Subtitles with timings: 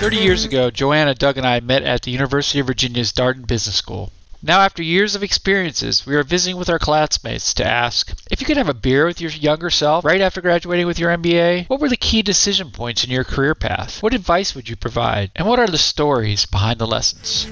[0.00, 3.76] Thirty years ago, Joanna, Doug, and I met at the University of Virginia's Darden Business
[3.76, 4.12] School.
[4.42, 8.46] Now, after years of experiences, we are visiting with our classmates to ask if you
[8.46, 11.80] could have a beer with your younger self right after graduating with your MBA, what
[11.80, 14.02] were the key decision points in your career path?
[14.02, 15.30] What advice would you provide?
[15.34, 17.48] And what are the stories behind the lessons?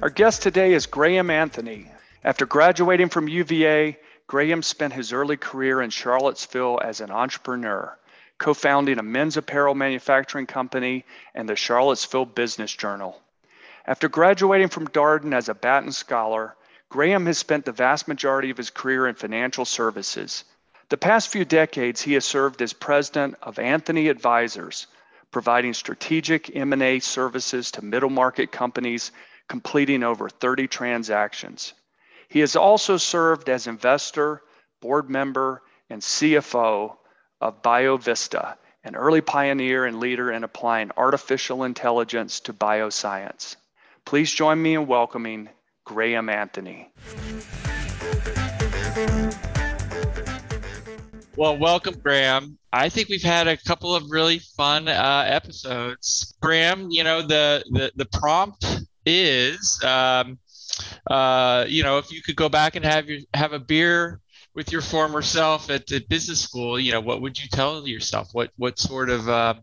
[0.00, 1.90] Our guest today is Graham Anthony.
[2.26, 7.96] After graduating from UVA, Graham spent his early career in Charlottesville as an entrepreneur
[8.38, 11.04] co founding a men's apparel manufacturing company
[11.36, 13.22] and the Charlottesville Business Journal.
[13.86, 16.56] After graduating from Darden as a Batten Scholar,
[16.88, 20.42] Graham has spent the vast majority of his career in financial services.
[20.88, 24.88] The past few decades, he has served as president of Anthony Advisors,
[25.30, 29.12] providing strategic M&A services to middle market companies,
[29.46, 31.72] completing over 30 transactions.
[32.28, 34.42] He has also served as investor,
[34.80, 36.96] board member, and CFO
[37.40, 43.56] of BioVista, an early pioneer and leader in applying artificial intelligence to bioscience.
[44.04, 45.48] Please join me in welcoming
[45.84, 46.90] Graham Anthony.
[51.36, 52.56] Well, welcome, Graham.
[52.72, 56.34] I think we've had a couple of really fun uh, episodes.
[56.40, 58.64] Graham, you know the the, the prompt
[59.04, 60.38] is, um,
[61.06, 64.20] uh, you know, if you could go back and have your have a beer
[64.54, 68.28] with your former self at the business school, you know, what would you tell yourself?
[68.32, 69.54] What what sort of uh,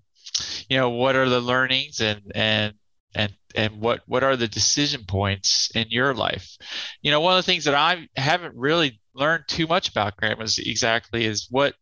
[0.69, 2.73] you know what are the learnings and and
[3.15, 6.57] and and what what are the decision points in your life?
[7.01, 10.41] You know, one of the things that I haven't really learned too much about Graham
[10.41, 11.75] is exactly is what.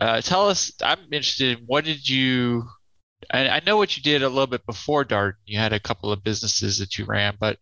[0.00, 0.70] Uh, tell us.
[0.80, 2.68] I'm interested in what did you
[3.30, 5.36] I, I know what you did a little bit before Dart.
[5.46, 7.58] You had a couple of businesses that you ran, but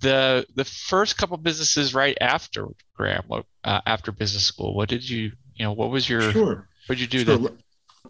[0.00, 3.24] the the first couple businesses right after Graham,
[3.64, 7.00] uh, after business school, what did you you know what was your sure what did
[7.00, 7.38] you do sure.
[7.38, 7.58] then?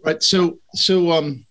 [0.03, 0.23] Right.
[0.23, 1.45] So so um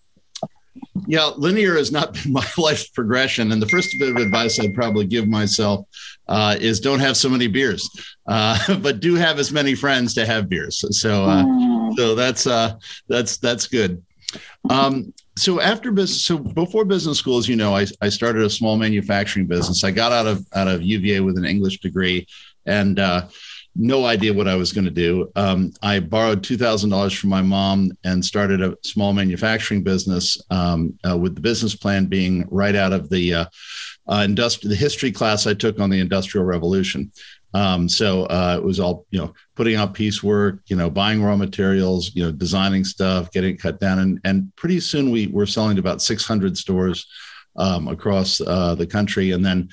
[1.07, 3.53] yeah, linear has not been my life progression.
[3.53, 5.87] And the first bit of advice I'd probably give myself
[6.29, 7.89] uh, is don't have so many beers,
[8.27, 10.85] uh, but do have as many friends to have beers.
[10.99, 11.45] So, uh,
[11.97, 12.75] so that's uh,
[13.09, 14.03] that's that's good.
[14.69, 18.51] Um, so after business, so before business school, as you know, I, I started a
[18.51, 19.83] small manufacturing business.
[19.83, 22.27] I got out of out of UVA with an English degree,
[22.67, 23.29] and uh,
[23.75, 25.31] no idea what I was going to do.
[25.35, 30.41] Um, I borrowed two thousand dollars from my mom and started a small manufacturing business.
[30.51, 33.45] Um, uh, with the business plan being right out of the uh,
[34.07, 37.11] uh, industrial the history class I took on the Industrial Revolution.
[37.55, 41.37] Um, so uh, it was all you know, putting out piecework, you know, buying raw
[41.37, 45.47] materials, you know, designing stuff, getting it cut down, and and pretty soon we were
[45.47, 47.07] selling to about 600 stores
[47.57, 49.69] um, across uh, the country, and then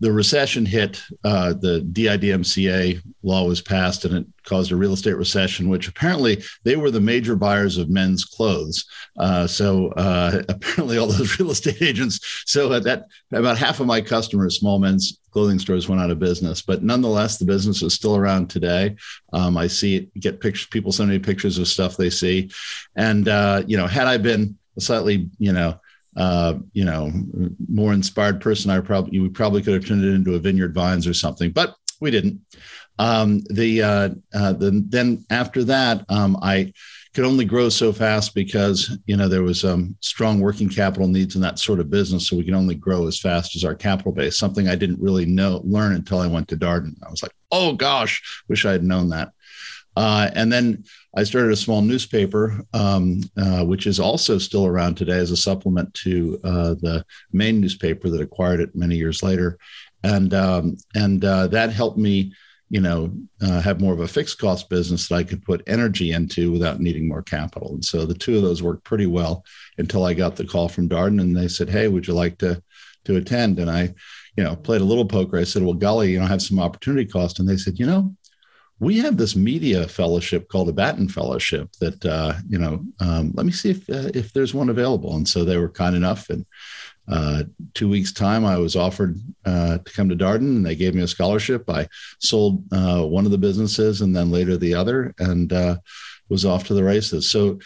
[0.00, 5.16] the recession hit, uh, the DIDMCA law was passed and it caused a real estate
[5.16, 8.84] recession, which apparently they were the major buyers of men's clothes.
[9.18, 12.20] Uh, so uh, apparently, all those real estate agents.
[12.46, 16.62] So that about half of my customers, small men's clothing stores, went out of business.
[16.62, 18.96] But nonetheless, the business is still around today.
[19.32, 22.50] Um, I see it, get pictures, people send me pictures of stuff they see,
[22.94, 25.80] and uh, you know, had I been slightly, you know
[26.16, 27.12] uh, you know,
[27.68, 31.06] more inspired person, I probably we probably could have turned it into a Vineyard Vines
[31.06, 32.40] or something, but we didn't.
[33.00, 36.72] Um, the, uh, uh, the then after that, um, I
[37.14, 41.36] could only grow so fast because you know there was um, strong working capital needs
[41.36, 44.12] in that sort of business, so we can only grow as fast as our capital
[44.12, 44.38] base.
[44.38, 46.94] Something I didn't really know learn until I went to Darden.
[47.06, 49.32] I was like, oh gosh, wish I had known that.
[49.98, 50.84] Uh, and then
[51.16, 55.36] I started a small newspaper, um, uh, which is also still around today as a
[55.36, 59.58] supplement to uh, the main newspaper that acquired it many years later,
[60.04, 62.32] and um, and uh, that helped me,
[62.70, 66.12] you know, uh, have more of a fixed cost business that I could put energy
[66.12, 67.70] into without needing more capital.
[67.70, 69.44] And so the two of those worked pretty well
[69.78, 72.62] until I got the call from Darden, and they said, "Hey, would you like to
[73.06, 73.92] to attend?" And I,
[74.36, 75.38] you know, played a little poker.
[75.38, 77.86] I said, "Well, golly, you know, I have some opportunity cost," and they said, "You
[77.86, 78.14] know."
[78.80, 82.84] We have this media fellowship called the Batten Fellowship that uh, you know.
[83.00, 85.16] Um, let me see if uh, if there's one available.
[85.16, 86.30] And so they were kind enough.
[86.30, 86.46] And
[87.10, 87.44] uh,
[87.74, 91.02] two weeks time, I was offered uh, to come to Darden, and they gave me
[91.02, 91.68] a scholarship.
[91.68, 91.88] I
[92.20, 95.76] sold uh, one of the businesses, and then later the other, and uh,
[96.28, 97.30] was off to the races.
[97.30, 97.58] So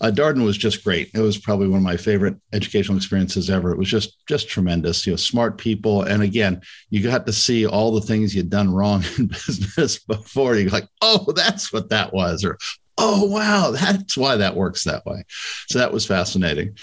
[0.00, 1.10] uh, Darden was just great.
[1.14, 3.70] It was probably one of my favorite educational experiences ever.
[3.70, 5.06] It was just just tremendous.
[5.06, 8.72] You know, smart people, and again, you got to see all the things you'd done
[8.72, 10.56] wrong in business before.
[10.56, 12.58] You're like, oh, that's what that was, or
[13.00, 15.24] oh, wow, that's why that works that way.
[15.68, 16.76] So that was fascinating.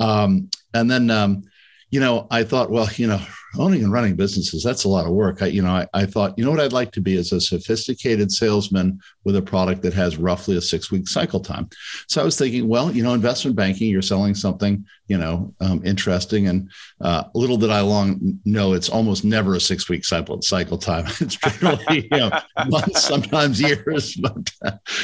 [0.00, 1.44] Um, and then, um,
[1.92, 3.20] you know, I thought, well, you know,
[3.58, 5.42] owning and running businesses, that's a lot of work.
[5.42, 7.40] I, you know, I, I thought, you know what I'd like to be is a
[7.40, 11.68] sophisticated salesman with a product that has roughly a six week cycle time.
[12.08, 15.84] So I was thinking, well, you know, investment banking, you're selling something, you know, um,
[15.84, 16.48] interesting.
[16.48, 16.70] And
[17.02, 21.04] uh, little did I long know it's almost never a six week cycle, cycle time.
[21.20, 22.30] It's generally, you know,
[22.68, 24.50] months, sometimes years, but,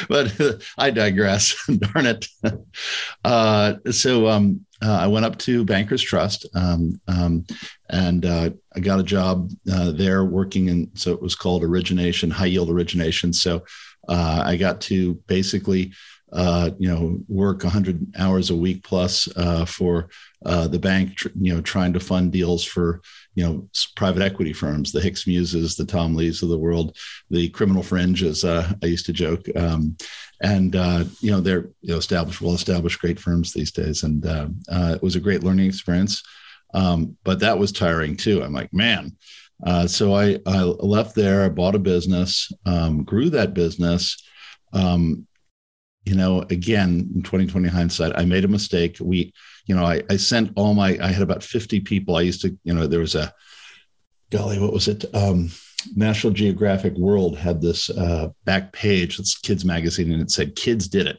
[0.08, 1.54] but uh, I digress.
[1.78, 2.26] Darn it.
[3.22, 7.44] Uh, so, um, uh, I went up to Bankers Trust um, um,
[7.90, 12.30] and uh, I got a job uh, there working in, so it was called origination,
[12.30, 13.32] high yield origination.
[13.32, 13.64] So
[14.08, 15.92] uh, I got to basically,
[16.32, 20.10] uh, you know, work 100 hours a week plus uh, for
[20.42, 23.00] the bank, tr- you know, trying to fund deals for,
[23.34, 26.96] you know, private equity firms, the Hicks Muses, the Tom Lees of the world,
[27.30, 29.46] the criminal fringe, as I used to joke.
[29.56, 29.96] Um,
[30.40, 34.48] and uh, you know they're you know, established, well-established, great firms these days, and uh,
[34.70, 36.22] uh, it was a great learning experience.
[36.74, 38.42] Um, but that was tiring too.
[38.42, 39.16] I'm like, man.
[39.66, 41.42] Uh, so I, I left there.
[41.42, 44.22] I bought a business, um, grew that business.
[44.72, 45.26] Um,
[46.04, 48.98] you know, again, in 2020 hindsight, I made a mistake.
[49.00, 49.32] We,
[49.66, 50.96] you know, I, I sent all my.
[51.02, 52.16] I had about 50 people.
[52.16, 53.32] I used to, you know, there was a,
[54.30, 55.04] golly, what was it?
[55.14, 55.50] Um,
[55.94, 60.88] National Geographic World had this uh, back page, it's kids magazine, and it said "Kids
[60.88, 61.18] did it,"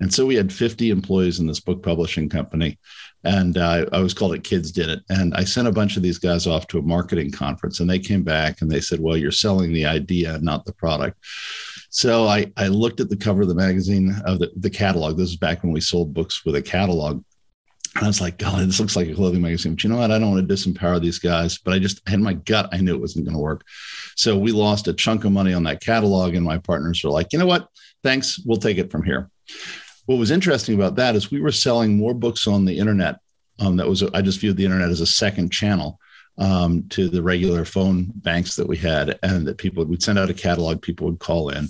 [0.00, 2.78] and so we had 50 employees in this book publishing company,
[3.24, 6.02] and uh, I always called it "Kids did it." And I sent a bunch of
[6.02, 9.16] these guys off to a marketing conference, and they came back and they said, "Well,
[9.16, 11.18] you're selling the idea, not the product."
[11.90, 15.16] So I, I looked at the cover of the magazine of the, the catalog.
[15.16, 17.22] This is back when we sold books with a catalog.
[17.98, 19.74] And I was like, God, this looks like a clothing magazine.
[19.74, 20.12] But you know what?
[20.12, 21.58] I don't want to disempower these guys.
[21.58, 22.68] But I just had my gut.
[22.72, 23.64] I knew it wasn't going to work.
[24.14, 26.34] So we lost a chunk of money on that catalog.
[26.34, 27.68] And my partners were like, you know what?
[28.04, 28.38] Thanks.
[28.38, 29.30] We'll take it from here.
[30.06, 33.16] What was interesting about that is we were selling more books on the internet.
[33.58, 35.98] Um, that was, I just viewed the internet as a second channel
[36.38, 39.18] um, to the regular phone banks that we had.
[39.24, 41.68] And that people would send out a catalog, people would call in.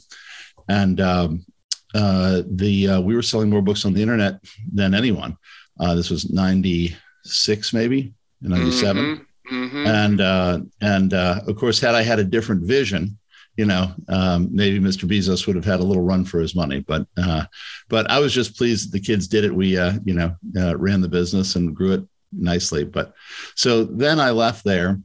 [0.69, 1.47] And um,
[1.95, 4.41] uh, the uh, we were selling more books on the internet
[4.71, 5.39] than anyone.
[5.81, 9.03] Uh, this was 96, maybe 97.
[9.03, 9.87] Mm-hmm, mm-hmm.
[9.87, 13.19] And, uh, and uh, of course, had I had a different vision,
[13.57, 15.09] you know, um, maybe Mr.
[15.09, 17.45] Bezos would have had a little run for his money, but, uh,
[17.89, 19.55] but I was just pleased the kids did it.
[19.55, 22.85] We, uh, you know, uh, ran the business and grew it nicely.
[22.85, 23.15] But
[23.57, 25.01] so then I left there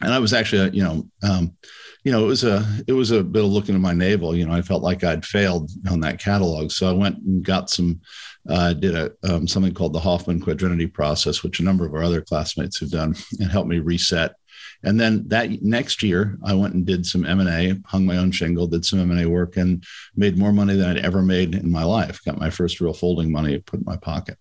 [0.00, 1.56] and I was actually, you know, um,
[2.04, 4.36] you know, it was a it was a bit of looking at my navel.
[4.36, 7.70] You know, I felt like I'd failed on that catalog, so I went and got
[7.70, 8.00] some
[8.48, 12.02] uh, did a um, something called the Hoffman Quadrinity process, which a number of our
[12.02, 14.34] other classmates have done, and helped me reset.
[14.82, 18.18] And then that next year, I went and did some M and A, hung my
[18.18, 21.22] own shingle, did some M and A work, and made more money than I'd ever
[21.22, 22.22] made in my life.
[22.24, 24.38] Got my first real folding money put in my pocket,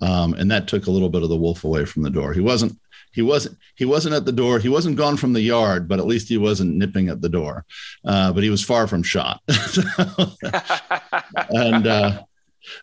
[0.00, 2.32] um, and that took a little bit of the wolf away from the door.
[2.32, 2.78] He wasn't
[3.12, 6.06] he wasn't he wasn't at the door he wasn't gone from the yard but at
[6.06, 7.64] least he wasn't nipping at the door
[8.04, 9.40] uh, but he was far from shot
[11.50, 12.22] and uh,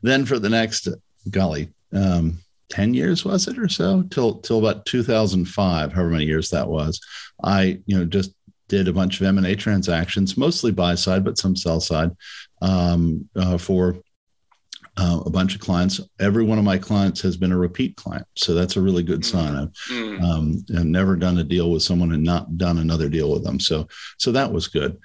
[0.01, 0.87] then for the next
[1.29, 2.39] golly um,
[2.69, 6.99] 10 years was it or so till till about 2005 however many years that was
[7.43, 8.33] i you know just
[8.67, 12.11] did a bunch of m&a transactions mostly buy side but some sell side
[12.61, 14.01] um, uh, for
[14.97, 16.01] uh, a bunch of clients.
[16.19, 19.23] Every one of my clients has been a repeat client, so that's a really good
[19.23, 19.55] sign.
[19.55, 20.21] I've, mm.
[20.23, 23.59] um, I've never done a deal with someone and not done another deal with them.
[23.59, 23.87] So
[24.17, 24.97] so that was good.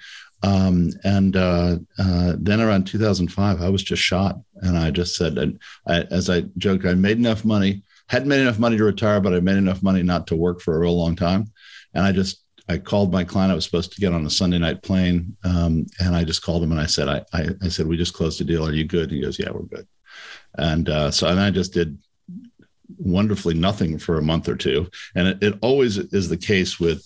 [0.43, 5.37] Um, and uh, uh, then around 2005, I was just shot, and I just said,
[5.37, 9.21] and I, as I joked, I made enough money, hadn't made enough money to retire,
[9.21, 11.51] but I made enough money not to work for a real long time.
[11.93, 13.51] And I just I called my client.
[13.51, 16.63] I was supposed to get on a Sunday night plane, um, and I just called
[16.63, 18.65] him and I said, I, I, I said, we just closed the deal.
[18.65, 19.03] Are you good?
[19.03, 19.87] And he goes, Yeah, we're good.
[20.57, 21.97] And uh, so, and I just did
[22.97, 24.89] wonderfully nothing for a month or two.
[25.15, 27.05] And it, it always is the case with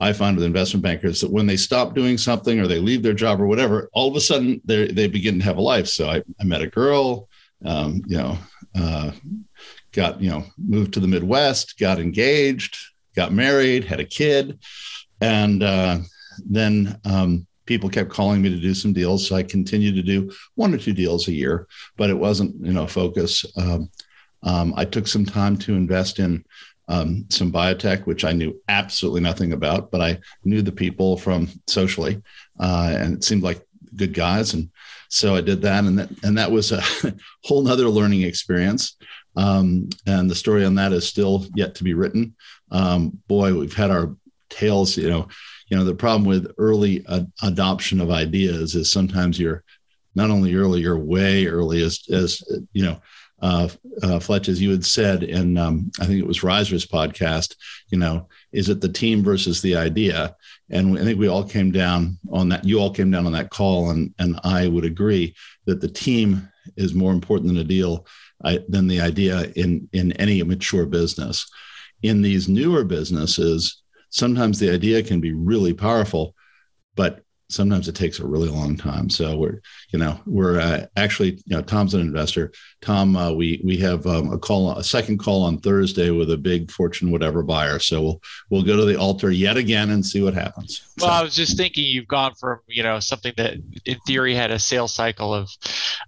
[0.00, 3.14] I find with investment bankers that when they stop doing something or they leave their
[3.14, 5.86] job or whatever, all of a sudden they they begin to have a life.
[5.86, 7.28] So I, I met a girl,
[7.64, 8.38] um, you know,
[8.74, 9.12] uh,
[9.92, 12.76] got you know moved to the Midwest, got engaged,
[13.14, 14.58] got married, had a kid,
[15.20, 15.98] and uh,
[16.44, 19.26] then um, people kept calling me to do some deals.
[19.26, 22.72] So I continued to do one or two deals a year, but it wasn't you
[22.72, 23.44] know focus.
[23.56, 23.90] Um,
[24.42, 26.44] um, I took some time to invest in
[26.88, 31.48] um, some biotech, which I knew absolutely nothing about, but I knew the people from
[31.66, 32.22] socially,
[32.60, 33.64] uh, and it seemed like
[33.96, 34.70] good guys, and
[35.08, 36.82] so I did that, and that and that was a
[37.44, 38.96] whole nother learning experience.
[39.36, 42.36] Um, and the story on that is still yet to be written.
[42.70, 44.14] Um, boy, we've had our
[44.50, 45.28] tails, you know.
[45.68, 49.64] You know, the problem with early ad- adoption of ideas is sometimes you're
[50.14, 53.00] not only early, you're way early as as you know
[53.40, 53.68] uh,
[54.02, 57.56] uh, Fletch, as you had said in, um, I think it was Reiser's podcast,
[57.88, 60.34] you know, is it the team versus the idea?
[60.70, 62.64] And I think we all came down on that.
[62.64, 65.34] You all came down on that call, and and I would agree
[65.66, 68.06] that the team is more important than a deal,
[68.44, 71.46] I, than the idea in in any mature business.
[72.02, 76.34] In these newer businesses, sometimes the idea can be really powerful,
[76.94, 79.08] but sometimes it takes a really long time.
[79.10, 79.60] So we're,
[79.90, 82.52] you know, we're uh, actually, you know, Tom's an investor.
[82.80, 86.36] Tom, uh, we we have um, a call, a second call on Thursday with a
[86.36, 87.78] big Fortune whatever buyer.
[87.78, 90.82] So we'll we'll go to the altar yet again and see what happens.
[90.98, 91.14] Well, so.
[91.14, 94.58] I was just thinking, you've gone from you know something that in theory had a
[94.58, 95.50] sales cycle of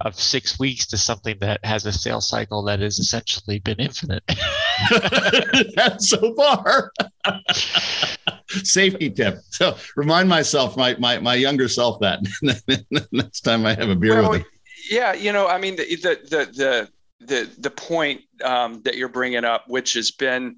[0.00, 4.24] of six weeks to something that has a sales cycle that has essentially been infinite.
[5.98, 6.92] so far.
[8.62, 9.38] Safety tip.
[9.50, 12.20] So remind myself, my my my younger self, that
[13.12, 14.46] next time I have a beer well, with him.
[14.90, 16.88] Yeah, you know, I mean, the the the the
[17.20, 20.56] the, the point um, that you're bringing up, which has been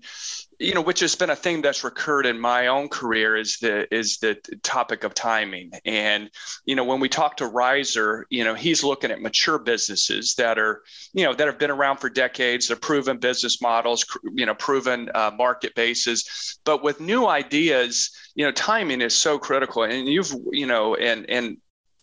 [0.59, 3.93] you know which has been a thing that's recurred in my own career is the
[3.95, 5.71] is the topic of timing.
[5.85, 6.31] And
[6.65, 10.59] you know when we talk to riser you know he's looking at mature businesses that
[10.59, 12.69] are you know that have been around for decades.
[12.69, 16.59] They're proven business models you know proven uh, market bases.
[16.65, 19.85] But with new ideas you know timing is so critical.
[19.85, 21.59] And you've you know and and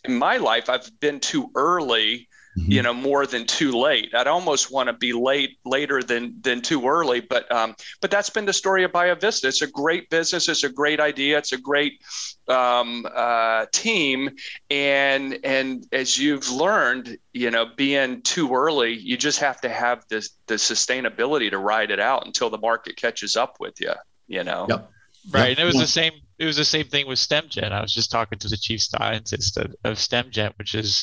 [0.06, 2.72] in my life i've been too early mm-hmm.
[2.72, 4.14] you know more than too late.
[4.14, 8.30] I'd almost want to be late later than than too early but um, but that's
[8.30, 10.50] been the story of biovista it's a great business.
[10.50, 11.38] It's a great idea.
[11.38, 12.02] It's a great
[12.48, 14.32] um, uh, team.
[14.70, 20.06] And and as you've learned you know being too early you just have to have
[20.10, 23.94] this the sustainability to ride it out until the market catches up with you
[24.28, 24.66] you know?
[24.70, 24.92] Yep.
[25.32, 25.50] right.
[25.50, 25.50] Yep.
[25.50, 27.72] and it was the same it was the same thing with StemGen.
[27.72, 30.98] I was just talking to the chief scientist of, of StemGen, which is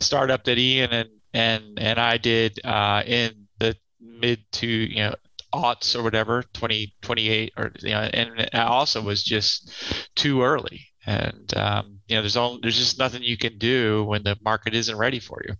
[0.00, 5.14] startup that Ian and and and I did uh, in the mid to you know
[5.54, 9.72] aughts or whatever, 2028 or you know, and it also was just
[10.16, 10.86] too early.
[11.06, 14.74] And um, you know, there's only there's just nothing you can do when the market
[14.74, 15.54] isn't ready for you.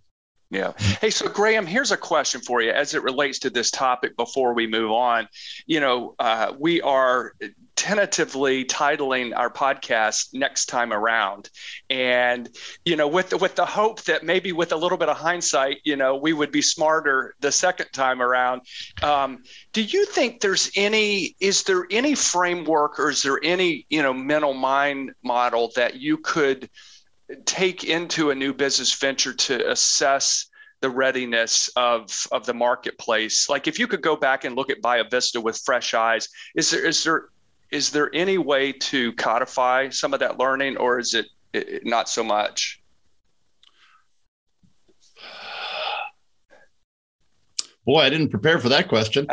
[0.53, 0.73] Yeah.
[1.01, 4.53] Hey, so Graham, here's a question for you as it relates to this topic before
[4.53, 5.27] we move on.
[5.65, 7.33] You know, uh, we are
[7.75, 11.49] tentatively titling our podcast next time around
[11.89, 12.49] and
[12.85, 15.79] you know with the, with the hope that maybe with a little bit of hindsight
[15.83, 18.61] you know we would be smarter the second time around
[19.01, 19.41] um,
[19.73, 24.13] do you think there's any is there any framework or is there any you know
[24.13, 26.69] mental mind model that you could
[27.45, 30.47] take into a new business venture to assess
[30.81, 33.49] the readiness of of the marketplace?
[33.49, 36.85] Like if you could go back and look at biovista with fresh eyes is there
[36.85, 37.25] is there
[37.71, 42.09] is there any way to codify some of that learning or is it, it not
[42.09, 42.81] so much?
[47.85, 49.27] Boy i didn't prepare for that question.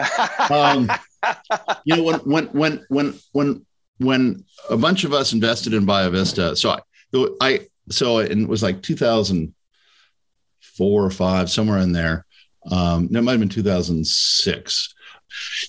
[0.51, 0.91] Um,
[1.85, 3.67] you know when when when when when
[3.99, 6.81] when a bunch of us invested in biovista so i
[7.41, 12.27] i so it was like 2004 or five somewhere in there
[12.71, 14.95] um, no, it might have been 2006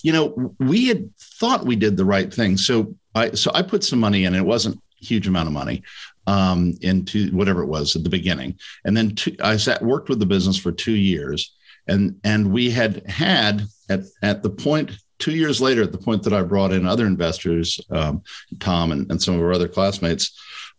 [0.02, 2.56] you know, we had thought we did the right thing.
[2.56, 4.34] So I so I put some money in.
[4.34, 5.82] It wasn't a huge amount of money
[6.26, 10.18] um, into whatever it was at the beginning, and then two, I sat worked with
[10.18, 11.54] the business for two years,
[11.86, 16.22] and and we had had at at the point two years later, at the point
[16.24, 18.22] that I brought in other investors, um,
[18.58, 20.36] Tom and, and some of our other classmates,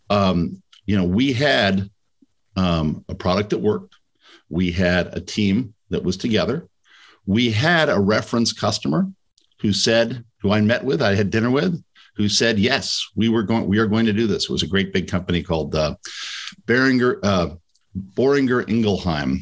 [0.09, 1.89] um, you know, we had
[2.55, 3.95] um, a product that worked.
[4.49, 6.67] We had a team that was together
[7.25, 9.09] we had a reference customer
[9.61, 11.81] who said, who I met with, I had dinner with,
[12.15, 14.43] who said, yes, we were going, we are going to do this.
[14.43, 15.95] It was a great big company called uh,
[16.67, 17.49] Boehringer, uh,
[17.97, 19.39] Boehringer Ingelheim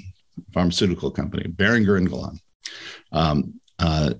[0.54, 2.40] pharmaceutical company, Boehringer Ingelheim.
[3.12, 4.14] Um, uh,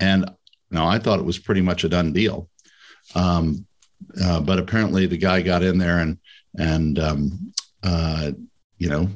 [0.00, 0.30] and
[0.70, 2.48] now I thought it was pretty much a done deal.
[3.14, 3.66] Um,
[4.22, 6.18] uh, but apparently the guy got in there and,
[6.58, 8.32] and, um, uh,
[8.78, 9.08] you know,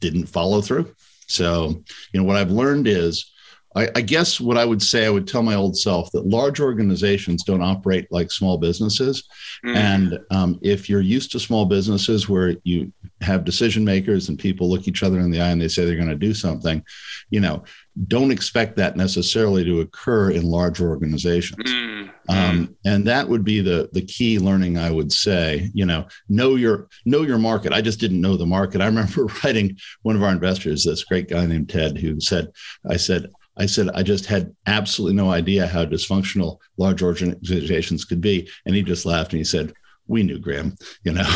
[0.00, 0.94] didn't follow through.
[1.26, 1.82] So,
[2.12, 3.32] you know, what I've learned is,
[3.74, 6.60] I, I, guess what I would say, I would tell my old self that large
[6.60, 9.26] organizations don't operate like small businesses.
[9.64, 9.76] Mm.
[9.76, 12.92] And um, if you're used to small businesses where you
[13.22, 15.96] have decision makers and people look each other in the eye and they say they're
[15.96, 16.84] going to do something,
[17.30, 17.64] you know,
[18.08, 21.72] don't expect that necessarily to occur in large organizations.
[21.72, 22.74] Mm, um, mm.
[22.84, 25.70] and that would be the the key learning I would say.
[25.74, 27.72] You know, know your know your market.
[27.72, 28.80] I just didn't know the market.
[28.80, 32.52] I remember writing one of our investors, this great guy named Ted, who said,
[32.88, 38.22] "I said." I said, I just had absolutely no idea how dysfunctional large organizations could
[38.22, 38.48] be.
[38.64, 39.74] And he just laughed and he said,
[40.08, 41.22] we knew Graham, you know.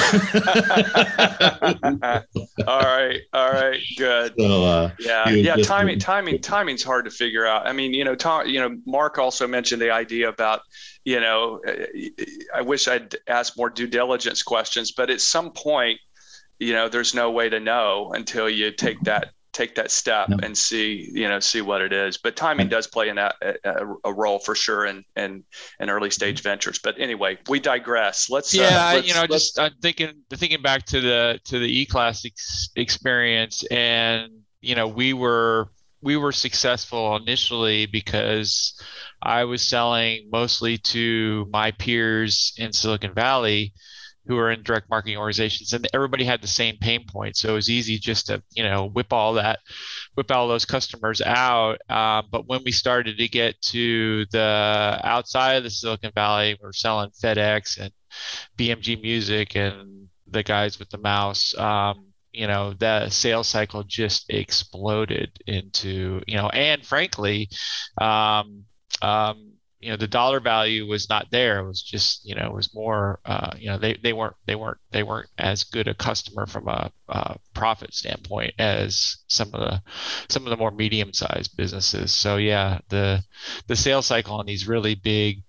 [2.67, 4.35] all right, all right, good.
[4.39, 5.57] So, uh, yeah, yeah.
[5.57, 7.67] Timing, timing, timing's hard to figure out.
[7.67, 10.61] I mean, you know, Tom, you know, Mark also mentioned the idea about,
[11.05, 11.61] you know,
[12.55, 16.01] I wish I'd asked more due diligence questions, but at some point,
[16.59, 20.37] you know, there's no way to know until you take that take that step no.
[20.43, 22.19] and see you know see what it is.
[22.19, 23.33] But timing does play in a,
[23.65, 25.45] a, a, role for sure in, in
[25.81, 26.79] in early stage ventures.
[26.79, 28.29] But anyway we digress.
[28.29, 31.59] Let's uh, yeah uh, let's, you know just i'm thinking thinking back to the to
[31.59, 33.65] the e-class ex- experience.
[33.65, 35.71] And you know we were
[36.03, 38.79] we were successful initially because
[39.23, 43.73] i was selling mostly to my peers in silicon valley
[44.27, 47.37] who are in direct marketing organizations and everybody had the same pain point.
[47.37, 49.61] So it was easy just to you know whip all that
[50.15, 51.79] whip all those customers out.
[51.89, 56.73] Um, but when we started to get to the outside of the silicon valley we're
[56.73, 57.93] selling fedex and
[58.57, 64.27] bmg music and the guys with the mouse um, you know the sales cycle just
[64.31, 67.49] exploded into you know and frankly
[68.01, 68.65] um,
[69.03, 71.59] um, you know the dollar value was not there.
[71.61, 74.55] It was just you know it was more uh, you know they, they weren't they
[74.55, 79.61] weren't they weren't as good a customer from a, a profit standpoint as some of
[79.61, 79.83] the
[80.29, 82.13] some of the more medium sized businesses.
[82.13, 83.23] So yeah the
[83.67, 85.43] the sales cycle on these really big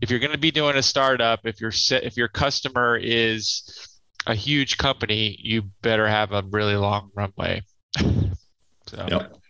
[0.00, 3.88] if you're going to be doing a startup if your if your customer is
[4.26, 7.62] a huge company you better have a really long runway.
[8.88, 9.41] So yep.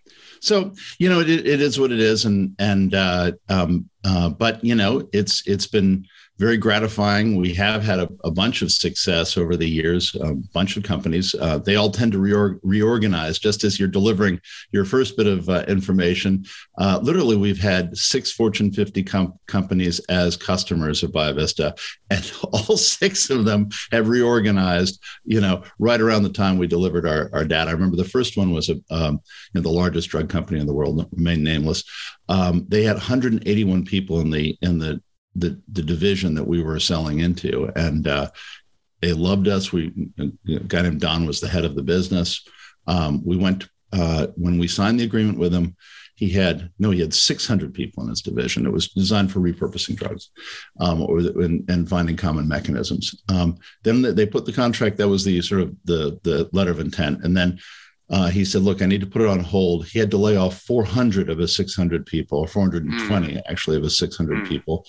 [0.42, 4.62] So you know, it, it is what it is, and and uh, um, uh, but
[4.64, 6.04] you know, it's it's been
[6.38, 7.36] very gratifying.
[7.36, 11.34] We have had a, a bunch of success over the years, a bunch of companies.
[11.34, 14.40] Uh, they all tend to reorg- reorganize just as you're delivering
[14.72, 16.44] your first bit of uh, information.
[16.78, 21.78] Uh, literally, we've had six Fortune 50 com- companies as customers of BioVista,
[22.10, 27.06] and all six of them have reorganized, you know, right around the time we delivered
[27.06, 27.70] our, our data.
[27.70, 29.20] I remember the first one was a, um,
[29.52, 31.84] you know, the largest drug company in the world, remain nameless.
[32.28, 35.00] Um, they had 181 people in the in the
[35.34, 38.30] the the division that we were selling into, and uh,
[39.00, 39.72] they loved us.
[39.72, 42.46] We a guy named Don was the head of the business.
[42.86, 45.76] Um, we went uh, when we signed the agreement with him.
[46.14, 48.66] He had no, he had 600 people in his division.
[48.66, 50.30] It was designed for repurposing drugs,
[50.78, 53.22] um, or and, and, finding common mechanisms.
[53.28, 54.98] Um, then they put the contract.
[54.98, 57.58] That was the sort of the the letter of intent, and then
[58.10, 60.36] uh, he said, "Look, I need to put it on hold." He had to lay
[60.36, 63.42] off 400 of his 600 people, or 420 mm.
[63.48, 64.48] actually of his 600 mm.
[64.48, 64.86] people,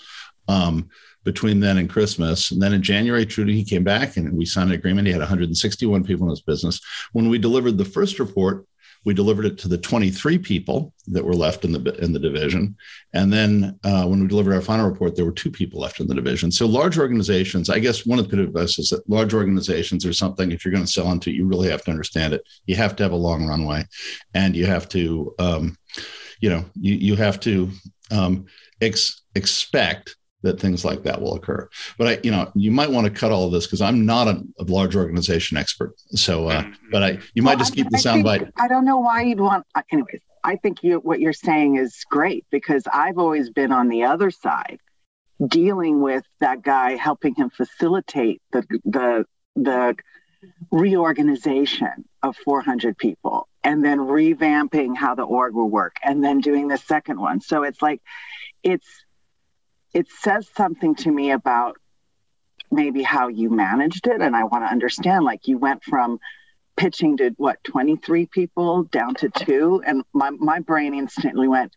[0.48, 0.90] um,
[1.24, 2.52] between then and Christmas.
[2.52, 5.08] And then in January, Trudy, he came back and we signed an agreement.
[5.08, 6.80] He had 161 people in his business.
[7.14, 8.66] When we delivered the first report,
[9.06, 12.76] we delivered it to the 23 people that were left in the in the division,
[13.14, 16.08] and then uh, when we delivered our final report, there were two people left in
[16.08, 16.52] the division.
[16.52, 20.52] So large organizations, I guess one of the of is that large organizations are something.
[20.52, 22.48] If you're going to sell into, you really have to understand it.
[22.66, 23.86] You have to have a long runway,
[24.34, 25.78] and you have to, um,
[26.40, 27.72] you know, you you have to
[28.12, 28.46] um,
[28.82, 31.68] ex- expect that things like that will occur.
[31.98, 34.28] But I, you know, you might want to cut all of this because I'm not
[34.28, 35.96] a, a, large organization expert.
[36.10, 36.92] So, uh, mm-hmm.
[36.92, 38.52] but I, you might well, just keep I, the soundbite.
[38.58, 39.66] I don't know why you'd want.
[39.74, 43.88] Uh, anyways, I think you what you're saying is great because I've always been on
[43.88, 44.80] the other side,
[45.46, 49.26] dealing with that guy, helping him facilitate the the
[49.56, 49.96] the
[50.72, 56.68] reorganization of 400 people and then revamping how the org will work and then doing
[56.68, 57.40] the second one.
[57.40, 58.02] So it's like
[58.62, 59.03] it's
[59.94, 61.78] it says something to me about
[62.72, 66.20] maybe how you managed it and i want to understand like you went from
[66.76, 69.84] pitching to what 23 people down to two?
[69.86, 71.76] And my, my brain instantly went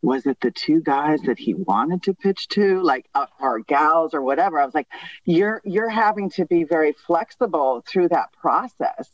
[0.00, 2.80] was it the two guys that he wanted to pitch to?
[2.82, 4.60] Like uh, or gals or whatever.
[4.60, 4.86] I was like
[5.24, 9.10] you're you're having to be very flexible through that process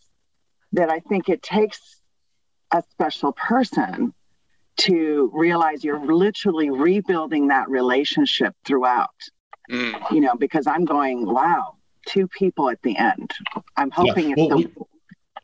[0.73, 2.01] that i think it takes
[2.73, 4.13] a special person
[4.77, 9.15] to realize you're literally rebuilding that relationship throughout.
[9.71, 10.11] Mm.
[10.11, 13.31] You know, because I'm going, wow, two people at the end.
[13.77, 14.35] I'm hoping yeah.
[14.37, 14.71] well, it's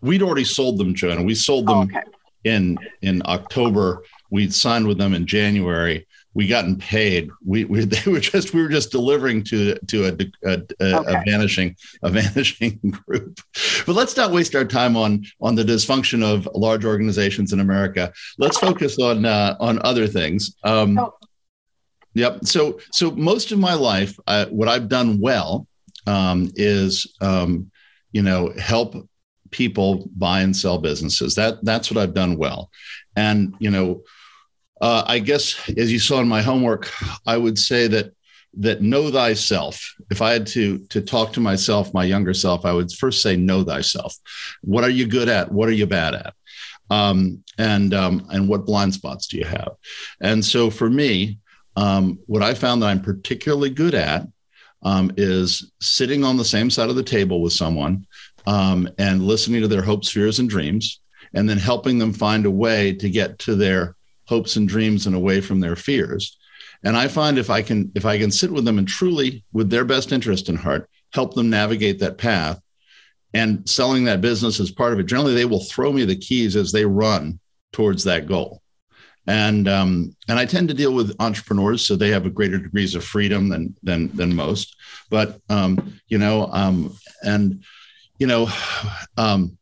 [0.03, 1.23] we, would already sold them, Joanna.
[1.23, 2.03] We sold them oh, okay.
[2.45, 4.05] in in October.
[4.31, 7.31] We'd signed with them in January we gotten paid.
[7.45, 11.14] We, we they were just we were just delivering to to a, a, a, okay.
[11.14, 13.40] a, vanishing a vanishing group.
[13.87, 18.12] But let's not waste our time on on the dysfunction of large organizations in America.
[18.38, 20.57] Let's focus on uh, on other things.
[20.64, 21.14] Um, oh.
[22.14, 22.45] Yep.
[22.45, 25.66] So so most of my life, uh, what I've done well
[26.07, 27.71] um, is um,
[28.12, 28.95] you know help
[29.51, 31.35] people buy and sell businesses.
[31.35, 32.71] That that's what I've done well,
[33.16, 34.03] and you know
[34.81, 36.90] uh, I guess, as you saw in my homework,
[37.27, 38.14] I would say that
[38.55, 39.95] that know thyself.
[40.11, 43.37] If I had to to talk to myself, my younger self, I would first say
[43.37, 44.16] know thyself.
[44.62, 45.53] What are you good at?
[45.53, 46.35] What are you bad at?
[46.90, 49.73] Um, and um, and what blind spots do you have?
[50.21, 51.38] And so for me,
[51.77, 54.27] um, what I found that I'm particularly good at
[54.83, 58.07] um, is sitting on the same side of the table with someone
[58.47, 61.01] um, and listening to their hopes, fears, and dreams,
[61.35, 63.95] and then helping them find a way to get to their
[64.31, 66.38] hopes and dreams and away from their fears.
[66.85, 69.69] And I find if I can if I can sit with them and truly, with
[69.69, 72.59] their best interest in heart, help them navigate that path,
[73.35, 76.57] and selling that business as part of it, generally they will throw me the keys
[76.57, 77.38] as they run
[77.73, 78.62] towards that goal.
[79.27, 82.95] And um, and I tend to deal with entrepreneurs, so they have a greater degrees
[82.95, 84.77] of freedom than than than most.
[85.11, 87.62] But um, you know, um, and
[88.19, 88.49] you know,
[89.19, 89.59] um,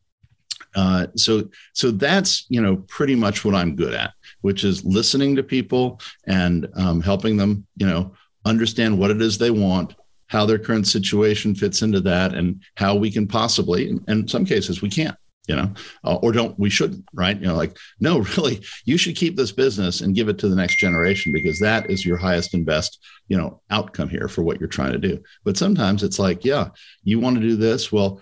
[0.75, 5.35] uh, so so that's you know pretty much what I'm good at, which is listening
[5.35, 8.13] to people and um, helping them you know
[8.45, 9.95] understand what it is they want,
[10.27, 14.81] how their current situation fits into that, and how we can possibly, in some cases,
[14.81, 15.17] we can't
[15.49, 15.73] you know,
[16.03, 17.35] uh, or don't we shouldn't, right?
[17.35, 20.55] You know, like no, really, you should keep this business and give it to the
[20.55, 24.59] next generation because that is your highest and best, you know, outcome here for what
[24.59, 25.21] you're trying to do.
[25.43, 26.69] But sometimes it's like, yeah,
[27.03, 28.21] you want to do this, well,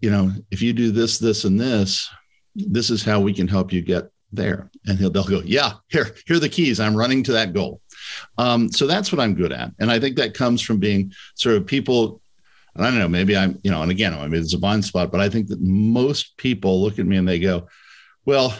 [0.00, 2.08] you know, if you do this, this, and this,
[2.54, 4.70] this is how we can help you get there.
[4.86, 6.80] And they'll go, yeah, here, here are the keys.
[6.80, 7.80] I'm running to that goal.
[8.38, 9.72] Um, so that's what I'm good at.
[9.78, 12.20] And I think that comes from being sort of people
[12.76, 14.84] and I don't know, maybe I'm, you know, and again, I mean, it's a blind
[14.84, 17.68] spot, but I think that most people look at me and they go,
[18.26, 18.54] well,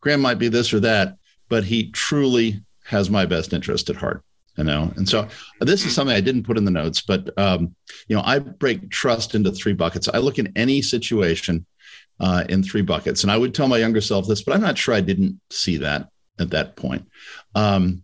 [0.00, 1.16] Graham might be this or that,
[1.48, 4.24] but he truly has my best interest at heart,
[4.56, 4.92] you know?
[4.96, 5.28] And so
[5.60, 7.74] this is something I didn't put in the notes, but, um,
[8.08, 10.08] you know, I break trust into three buckets.
[10.08, 11.64] I look in any situation
[12.20, 13.22] uh, in three buckets.
[13.22, 15.78] And I would tell my younger self this, but I'm not sure I didn't see
[15.78, 17.08] that at that point.
[17.54, 18.02] Um,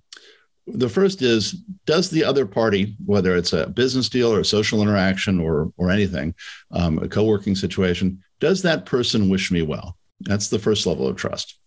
[0.67, 1.53] the first is
[1.85, 5.91] does the other party whether it's a business deal or a social interaction or or
[5.91, 6.35] anything
[6.73, 11.17] um, a co-working situation does that person wish me well that's the first level of
[11.17, 11.61] trust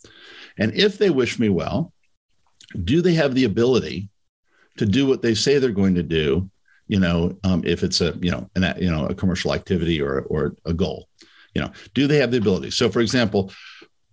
[0.57, 1.93] and if they wish me well
[2.83, 4.09] do they have the ability
[4.77, 6.49] to do what they say they're going to do
[6.87, 10.23] you know um, if it's a you know an you know a commercial activity or
[10.23, 11.07] or a goal
[11.53, 13.51] you know do they have the ability so for example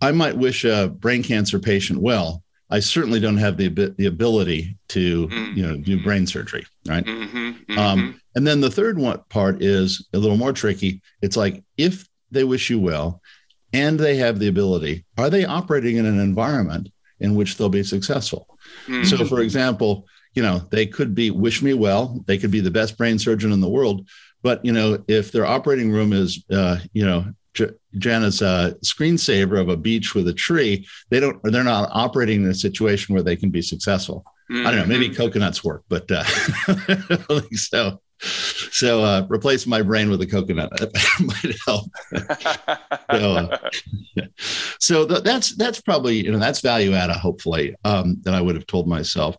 [0.00, 4.76] i might wish a brain cancer patient well I certainly don't have the the ability
[4.88, 5.56] to mm-hmm.
[5.56, 7.04] you know do brain surgery, right?
[7.04, 7.78] Mm-hmm, mm-hmm.
[7.78, 11.00] Um, and then the third one part is a little more tricky.
[11.22, 13.22] It's like if they wish you well,
[13.72, 16.88] and they have the ability, are they operating in an environment
[17.20, 18.48] in which they'll be successful?
[18.86, 19.24] So, mm-hmm.
[19.26, 22.22] for example, you know they could be wish me well.
[22.26, 24.08] They could be the best brain surgeon in the world,
[24.42, 27.24] but you know if their operating room is uh, you know
[27.96, 32.50] Jana's uh, screensaver of a beach with a tree, they don't, they're not operating in
[32.50, 34.24] a situation where they can be successful.
[34.50, 34.66] Mm-hmm.
[34.66, 35.16] I don't know, maybe mm-hmm.
[35.16, 38.00] coconuts work, but uh, I don't think so.
[38.18, 40.70] So uh, replace my brain with a coconut
[41.20, 41.90] might help.
[43.10, 43.58] so, uh,
[44.78, 48.54] so th- that's that's probably you know that's value add hopefully um, that I would
[48.54, 49.36] have told myself.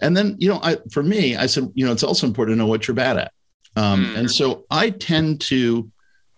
[0.00, 2.58] And then you know I for me I said you know it's also important to
[2.58, 3.32] know what you're bad at.
[3.76, 4.18] Um, mm.
[4.18, 5.90] And so I tend to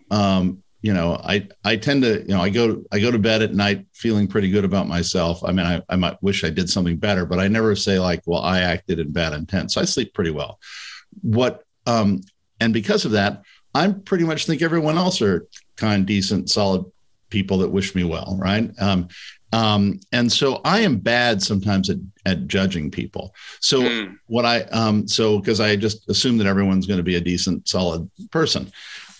[0.09, 3.41] um, you know, I I tend to, you know, I go I go to bed
[3.41, 5.43] at night feeling pretty good about myself.
[5.43, 8.21] I mean, I, I might wish I did something better, but I never say like,
[8.25, 9.71] well, I acted in bad intent.
[9.71, 10.59] So I sleep pretty well.
[11.21, 12.21] What um
[12.59, 13.41] and because of that,
[13.73, 16.85] I'm pretty much think everyone else are kind, decent, solid
[17.29, 18.71] people that wish me well, right?
[18.79, 19.09] Um,
[19.57, 23.33] um, and so I am bad sometimes at, at judging people.
[23.59, 24.15] So mm.
[24.27, 27.67] what I um, so because I just assume that everyone's going to be a decent,
[27.67, 28.71] solid person.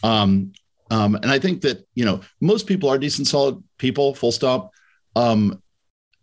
[0.03, 0.51] Um,
[0.89, 4.71] um, and I think that, you know, most people are decent, solid people, full stop.
[5.15, 5.61] Um,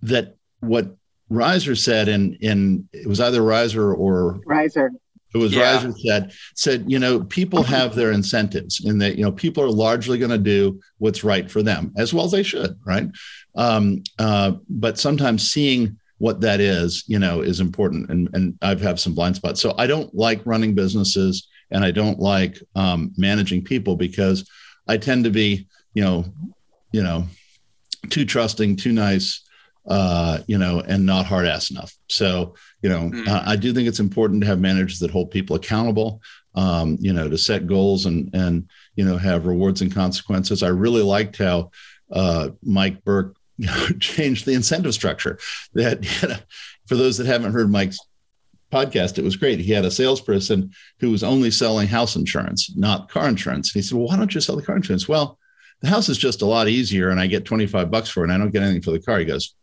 [0.03, 0.97] that what
[1.31, 4.91] Reiser said, and in, in it was either Reiser or Reiser.
[5.35, 5.79] It was yeah.
[5.79, 9.71] Reiser said, said, you know, people have their incentives in that, you know, people are
[9.71, 12.79] largely going to do what's right for them as well as they should.
[12.87, 13.09] Right.
[13.57, 18.11] Um, uh, but sometimes seeing what that is, you know, is important.
[18.11, 19.61] And, and I've have some blind spots.
[19.61, 24.49] So I don't like running businesses and I don't like um, managing people because
[24.87, 26.25] I tend to be, you know,
[26.93, 27.27] you know,
[28.11, 29.43] too trusting, too nice,
[29.89, 31.93] uh, you know, and not hard ass enough.
[32.09, 33.29] So, you know, mm.
[33.29, 36.23] uh, I do think it's important to have managers that hold people accountable,
[36.55, 40.63] um, you know, to set goals and and you know have rewards and consequences.
[40.63, 41.71] I really liked how
[42.13, 45.39] uh, Mike Burke you know, changed the incentive structure.
[45.75, 46.37] That you know,
[46.87, 47.99] for those that haven't heard Mike's
[48.73, 49.61] podcast, it was great.
[49.61, 53.73] He had a salesperson who was only selling house insurance, not car insurance.
[53.73, 55.09] And he said, Well, why don't you sell the car insurance?
[55.09, 55.39] Well,
[55.81, 58.33] the house is just a lot easier and I get 25 bucks for it and
[58.33, 59.19] I don't get anything for the car.
[59.19, 59.55] He goes,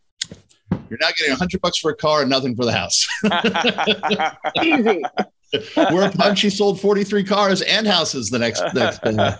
[0.70, 3.06] You're not getting 100 bucks for a car and nothing for the house.
[4.62, 5.02] Easy.
[5.74, 9.36] Whereupon she sold 43 cars and houses the next next day.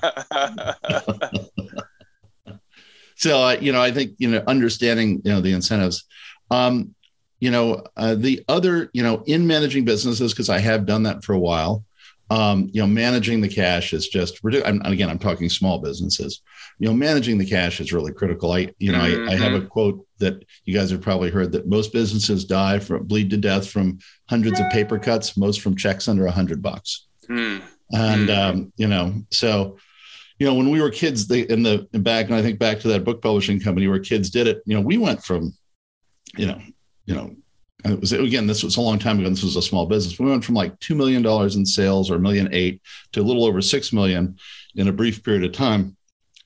[3.22, 6.04] So uh, you know, I think you know, understanding you know the incentives.
[6.50, 6.94] Um,
[7.38, 11.24] you know, uh, the other you know, in managing businesses because I have done that
[11.24, 11.85] for a while.
[12.30, 16.40] Um, you know, managing the cash is just I'm, again, I'm talking small businesses.
[16.78, 18.52] You know, managing the cash is really critical.
[18.52, 19.28] I, you know, mm-hmm.
[19.28, 19.68] I, I, have a mm-hmm.
[19.68, 23.68] quote that you guys have probably heard that most businesses die from bleed to death
[23.68, 23.98] from
[24.30, 27.06] hundreds of paper cuts, most from checks under a hundred bucks.
[27.28, 27.66] Mm-hmm.
[27.94, 29.76] And um, you know, so
[30.42, 32.88] you know, when we were kids, they in the back, and I think back to
[32.88, 34.61] that book publishing company where kids did it.
[34.66, 35.57] You know, we went from,
[36.37, 36.61] you know,
[37.05, 37.37] you know,
[37.85, 40.18] it was again this was a long time ago this was a small business.
[40.18, 43.44] We went from like $2 million in sales or a million eight to a little
[43.44, 44.37] over 6 million
[44.74, 45.96] in a brief period of time.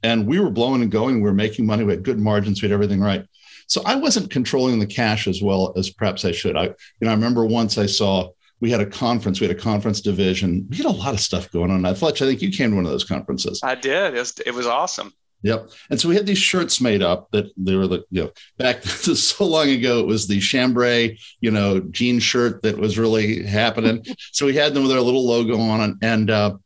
[0.03, 1.15] And we were blowing and going.
[1.15, 1.83] We were making money.
[1.83, 2.61] We had good margins.
[2.61, 3.25] We had everything right.
[3.67, 6.55] So i wasn't controlling the cash as well as perhaps i should.
[6.55, 8.29] I you know i remember once i saw
[8.67, 11.49] we had a conference we had a conference division we had a lot of stuff
[11.53, 14.19] going on fletch i think you came to one of those conferences i did it
[14.19, 15.71] was, it was awesome Yep.
[15.91, 18.83] And so we had these shirts made up that they were the, you know, back
[18.85, 24.05] so long ago, it was the chambray, you know, jean shirt that was really happening.
[24.33, 25.97] so we had them with our little logo on it.
[26.03, 26.57] And uh,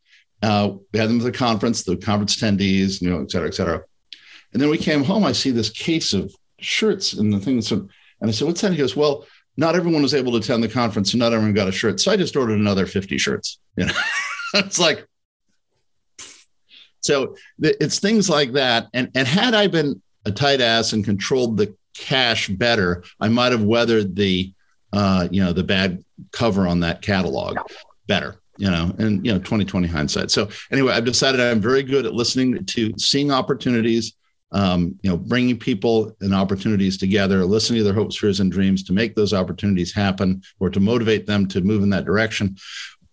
[0.43, 3.55] uh, we had them at the conference, the conference attendees, you know, et cetera, et
[3.55, 3.83] cetera.
[4.53, 5.25] And then we came home.
[5.25, 7.71] I see this case of shirts and the things.
[7.73, 7.91] And
[8.23, 8.73] I said, what's that?
[8.73, 9.27] He goes, well,
[9.61, 12.01] not everyone was able to attend the conference and not everyone got a shirt.
[12.01, 13.59] So I just ordered another 50 shirts.
[13.77, 13.93] You know,
[14.55, 15.07] it's like,
[17.01, 18.89] so it's things like that.
[18.95, 23.53] And, and had I been a tight ass and controlled the cash better, I might
[23.53, 24.51] have weathered the,
[24.95, 27.59] uh, you know, the bad cover on that catalog
[28.07, 30.31] better, you know, and, you know, 2020 hindsight.
[30.31, 34.15] So anyway, I've decided I'm very good at listening to seeing opportunities,
[34.53, 38.83] um, you know, bringing people and opportunities together, listening to their hopes, fears, and dreams
[38.85, 42.57] to make those opportunities happen or to motivate them to move in that direction.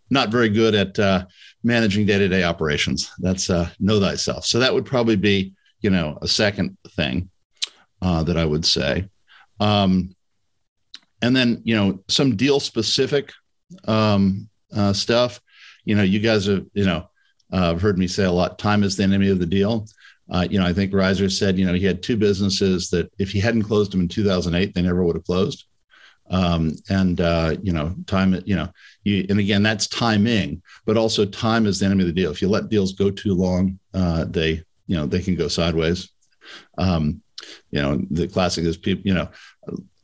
[0.10, 1.26] Not very good at, uh,
[1.64, 3.12] managing day-to-day operations.
[3.20, 4.46] That's uh, know thyself.
[4.46, 7.30] So that would probably be, you know, a second thing
[8.02, 9.10] uh, that I would say.
[9.60, 10.16] Um,
[11.22, 13.34] and then, you know, some deal specific
[13.88, 15.42] um, uh, stuff.
[15.84, 17.10] You know, you guys have, you know,
[17.52, 18.60] uh, heard me say a lot.
[18.60, 19.88] Time is the enemy of the deal.
[20.30, 23.32] Uh, you know, I think Reiser said, you know, he had two businesses that if
[23.32, 25.66] he hadn't closed them in 2008, they never would have closed.
[26.30, 28.70] Um, and uh, you know, time, you know,
[29.04, 32.32] you, and again, that's timing, but also time is the enemy of the deal.
[32.32, 36.10] If you let deals go too long, uh, they, you know, they can go sideways.
[36.78, 37.22] Um,
[37.72, 39.30] you know, the classic is people, you know,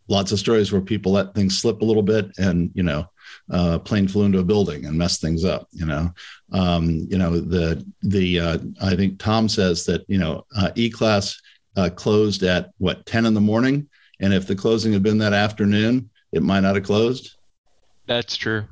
[0.07, 3.07] lots of stories where people let things slip a little bit and, you know,
[3.53, 5.67] uh, plane flew into a building and messed things up.
[5.71, 6.11] You know,
[6.51, 10.89] um, you know the the uh, I think Tom says that you know uh, E
[10.89, 11.39] class
[11.77, 13.87] uh, closed at what ten in the morning,
[14.19, 17.35] and if the closing had been that afternoon, it might not have closed.
[18.07, 18.65] That's true.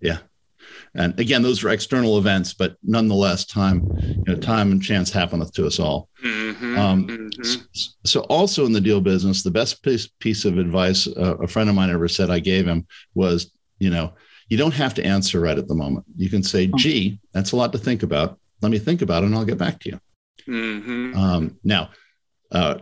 [0.00, 0.18] Yeah.
[0.94, 5.52] And again, those are external events, but nonetheless, time, you know, time and chance happeneth
[5.54, 6.10] to us all.
[6.22, 7.62] Mm-hmm, um, mm-hmm.
[8.04, 11.70] So, also in the deal business, the best piece, piece of advice uh, a friend
[11.70, 14.14] of mine ever said I gave him was, you know,
[14.48, 16.06] you don't have to answer right at the moment.
[16.16, 16.76] You can say, hmm.
[16.76, 18.38] "Gee, that's a lot to think about.
[18.60, 20.00] Let me think about it, and I'll get back to you."
[20.48, 21.16] Mm-hmm.
[21.18, 21.90] Um, now,
[22.52, 22.78] uh,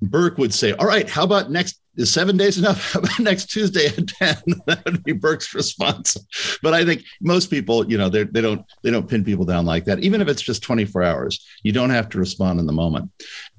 [0.00, 2.80] Burke would say, "All right, how about next is seven days enough?
[2.92, 4.36] How about next Tuesday at 10?
[4.66, 6.16] that would be Burke's response.
[6.62, 9.64] But I think most people, you know, they they don't they don't pin people down
[9.64, 10.00] like that.
[10.00, 13.10] Even if it's just 24 hours, you don't have to respond in the moment.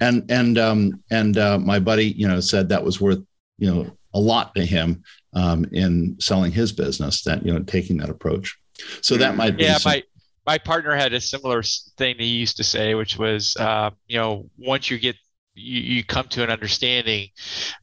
[0.01, 3.23] And and um and uh, my buddy, you know, said that was worth
[3.57, 7.21] you know a lot to him um, in selling his business.
[7.23, 8.57] That you know taking that approach.
[9.01, 9.77] So that might be yeah.
[9.77, 10.03] Some- my
[10.47, 11.63] my partner had a similar
[11.97, 15.15] thing he used to say, which was, uh, you know, once you get
[15.55, 17.29] you, you come to an understanding,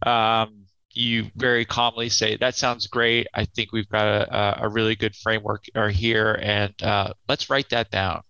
[0.06, 3.26] um, you very calmly say, "That sounds great.
[3.34, 7.70] I think we've got a, a really good framework or here, and uh, let's write
[7.70, 8.22] that down."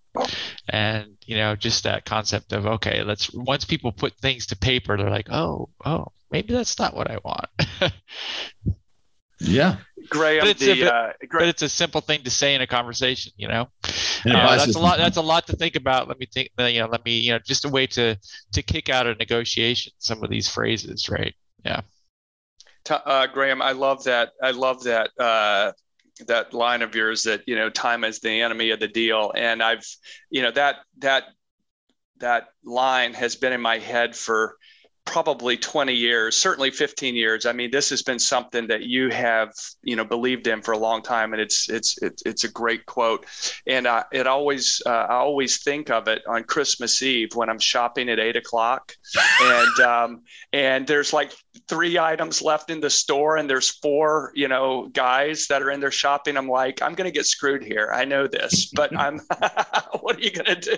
[0.68, 4.96] And you know, just that concept of okay, let's once people put things to paper,
[4.96, 7.48] they're like, "Oh, oh, maybe that's not what I want."
[9.40, 9.76] yeah,
[10.08, 12.66] Graham, but it's, the, a, uh, but it's a simple thing to say in a
[12.66, 13.68] conversation, you know.
[14.24, 14.98] Uh, that's a lot.
[14.98, 16.08] That's a lot to think about.
[16.08, 16.50] Let me think.
[16.58, 17.18] Uh, you know, let me.
[17.18, 18.16] You know, just a way to
[18.52, 19.92] to kick out a negotiation.
[19.98, 21.34] Some of these phrases, right?
[21.64, 21.82] Yeah.
[22.88, 24.30] Uh, Graham, I love that.
[24.42, 25.10] I love that.
[25.18, 25.72] Uh,
[26.26, 29.62] that line of yours that you know time is the enemy of the deal and
[29.62, 29.84] i've
[30.30, 31.24] you know that that
[32.18, 34.56] that line has been in my head for
[35.04, 37.44] probably 20 years, certainly 15 years.
[37.44, 40.78] I mean, this has been something that you have, you know, believed in for a
[40.78, 43.26] long time, and it's it's it's, it's a great quote.
[43.66, 47.58] And uh, it always uh, I always think of it on Christmas Eve when I'm
[47.58, 48.94] shopping at eight o'clock,
[49.40, 51.32] and um, and there's like
[51.68, 55.80] three items left in the store, and there's four, you know, guys that are in
[55.80, 56.36] there shopping.
[56.36, 57.90] I'm like, I'm to get screwed here.
[57.92, 59.20] I know this, but I'm.
[60.00, 60.76] what are you to do?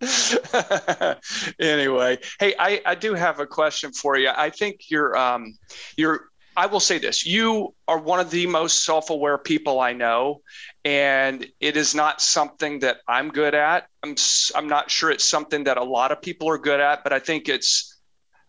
[1.60, 4.30] anyway, hey, I, I do have a question for you.
[4.34, 5.56] I think you're um,
[5.96, 10.42] you're I will say this: you are one of the most self-aware people I know,
[10.84, 13.88] and it is not something that I'm good at.
[14.02, 14.16] I'm
[14.54, 17.18] I'm not sure it's something that a lot of people are good at, but I
[17.18, 17.98] think it's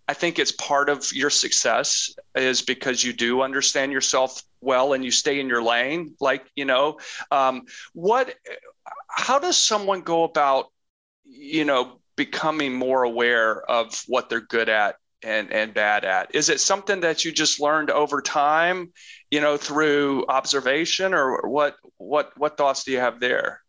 [0.08, 5.04] I think it's part of your success is because you do understand yourself well and
[5.04, 6.16] you stay in your lane.
[6.22, 7.00] Like you know,
[7.32, 8.36] um, what?
[9.10, 10.72] How does someone go about
[11.28, 16.34] you know, becoming more aware of what they're good at and and bad at?
[16.36, 18.92] Is it something that you just learned over time,
[19.32, 23.62] you know, through observation, or what what what thoughts do you have there?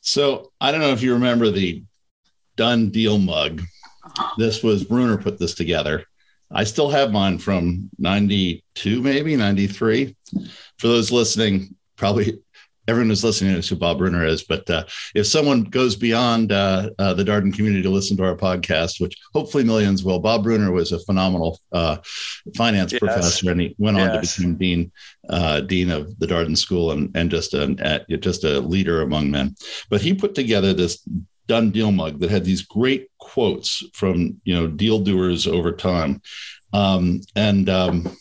[0.00, 1.82] So I don't know if you remember the
[2.56, 3.62] done deal mug.
[4.04, 4.34] Uh-huh.
[4.38, 6.04] This was Bruner put this together.
[6.50, 10.14] I still have mine from 92, maybe 93.
[10.78, 12.38] For those listening, probably
[12.88, 14.42] everyone who's listening knows who Bob Bruner is.
[14.42, 18.36] But uh, if someone goes beyond uh, uh, the Darden community to listen to our
[18.36, 21.98] podcast, which hopefully millions will, Bob Bruner was a phenomenal uh,
[22.56, 23.00] finance yes.
[23.00, 24.36] professor, and he went on yes.
[24.36, 24.92] to become dean
[25.28, 29.54] uh, dean of the Darden School and and just a just a leader among men.
[29.90, 31.06] But he put together this
[31.46, 36.20] done deal mug that had these great quotes from you know deal doers over time
[36.72, 38.16] um, and um,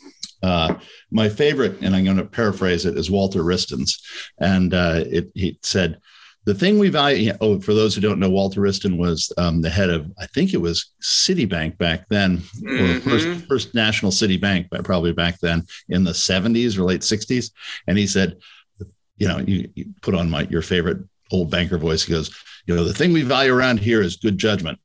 [0.46, 0.80] uh,
[1.10, 4.02] my favorite, and I'm going to paraphrase it, is Walter Wriston's.
[4.40, 6.00] And uh, it, he said,
[6.46, 9.70] the thing we value, oh, for those who don't know, Walter Wriston was um, the
[9.70, 12.86] head of, I think it was Citibank back then, mm-hmm.
[12.86, 17.50] or first, first national Citibank, but probably back then in the 70s or late 60s.
[17.88, 18.38] And he said,
[19.18, 21.00] you know, you, you put on my your favorite
[21.32, 22.04] old banker voice.
[22.04, 22.30] He goes,
[22.68, 24.78] you know, the thing we value around here is good judgment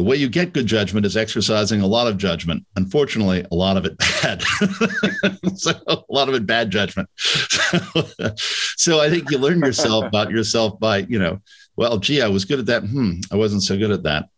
[0.00, 2.64] the way you get good judgment is exercising a lot of judgment.
[2.76, 4.42] Unfortunately, a lot of it bad.
[5.56, 7.06] so a lot of it bad judgment.
[7.18, 11.42] so I think you learn yourself about yourself by, you know,
[11.76, 12.82] well, gee, I was good at that.
[12.84, 14.30] Hmm, I wasn't so good at that.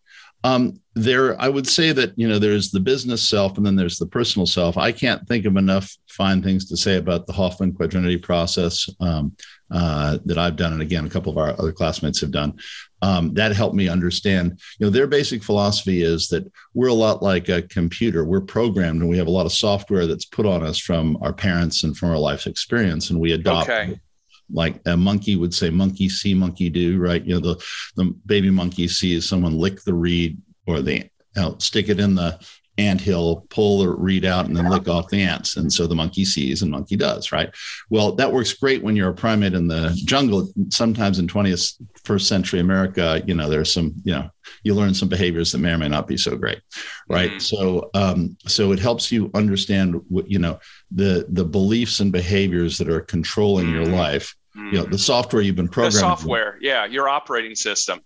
[0.42, 3.98] Um, there, I would say that you know there's the business self and then there's
[3.98, 4.76] the personal self.
[4.76, 9.36] I can't think of enough fine things to say about the Hoffman quadrinity process um,
[9.70, 12.58] uh, that I've done, and again, a couple of our other classmates have done.
[13.02, 14.60] Um, that helped me understand.
[14.78, 18.24] You know, their basic philosophy is that we're a lot like a computer.
[18.24, 21.32] We're programmed, and we have a lot of software that's put on us from our
[21.32, 23.68] parents and from our life experience, and we adopt.
[23.68, 24.00] Okay
[24.54, 27.64] like a monkey would say monkey see monkey do right you know the
[27.96, 30.36] the baby monkey sees someone lick the reed
[30.66, 32.38] or the you know, stick it in the
[32.78, 35.94] ant hill pull the reed out and then lick off the ants and so the
[35.94, 37.50] monkey sees and monkey does right
[37.90, 42.28] well that works great when you're a primate in the jungle sometimes in 20th first
[42.28, 44.28] century america you know there's some you know
[44.64, 46.60] you learn some behaviors that may or may not be so great
[47.08, 47.38] right mm-hmm.
[47.38, 50.58] so um so it helps you understand what you know
[50.90, 53.82] the the beliefs and behaviors that are controlling mm-hmm.
[53.82, 55.94] your life you know the software you've been programming.
[55.94, 58.00] The software, yeah, your operating system.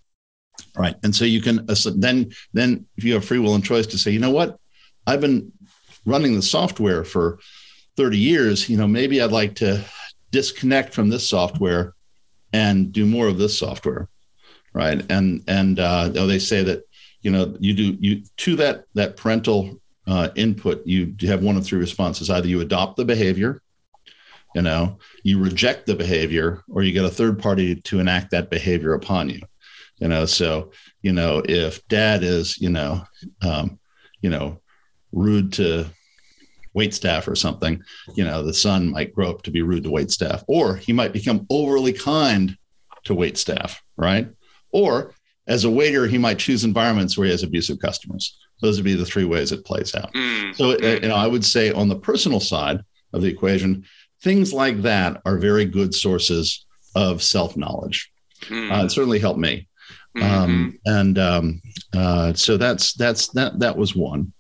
[0.77, 1.67] Right, and so you can
[1.97, 4.59] then then if you have free will and choice to say, you know what,
[5.07, 5.53] I've been
[6.05, 7.39] running the software for
[7.97, 8.69] 30 years.
[8.69, 9.85] You know, maybe I'd like to
[10.33, 11.95] disconnect from this software
[12.53, 14.09] and do more of this software,
[14.75, 15.05] right?
[15.11, 16.85] And and uh, they say that
[17.23, 21.65] you know you do you to that that parental uh, input, you have one of
[21.65, 23.63] three responses: either you adopt the behavior,
[24.57, 28.49] you know you reject the behavior or you get a third party to enact that
[28.49, 29.41] behavior upon you
[29.99, 30.71] you know so
[31.03, 33.03] you know if dad is you know
[33.43, 33.79] um,
[34.21, 34.61] you know
[35.13, 35.87] rude to
[36.75, 37.83] wait staff or something
[38.15, 40.93] you know the son might grow up to be rude to wait staff or he
[40.93, 42.57] might become overly kind
[43.05, 44.29] to wait staff right
[44.73, 45.15] or
[45.47, 48.95] as a waiter he might choose environments where he has abusive customers those would be
[48.95, 50.55] the three ways it plays out mm.
[50.55, 52.81] so uh, you know i would say on the personal side
[53.15, 53.85] of the equation
[54.23, 58.11] things like that are very good sources of self knowledge.
[58.49, 58.73] Mm.
[58.73, 59.69] Uh, it certainly helped me.
[60.17, 60.23] Mm-hmm.
[60.23, 61.63] Um, and um,
[61.95, 64.33] uh, so that's that's that that was one.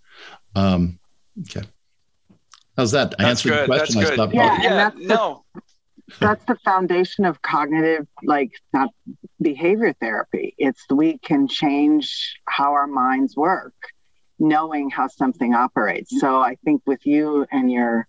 [0.54, 0.98] Um,
[1.42, 1.66] okay,
[2.76, 3.14] how's that?
[3.18, 3.62] I that's answered good.
[3.62, 4.00] the question.
[4.00, 4.34] That's good.
[4.34, 5.44] yeah, yeah, that's no.
[5.54, 5.62] The,
[6.20, 8.90] that's the foundation of cognitive, like not
[9.40, 10.54] behavior therapy.
[10.56, 13.74] It's we can change how our minds work,
[14.38, 16.18] knowing how something operates.
[16.20, 18.08] So I think with you and your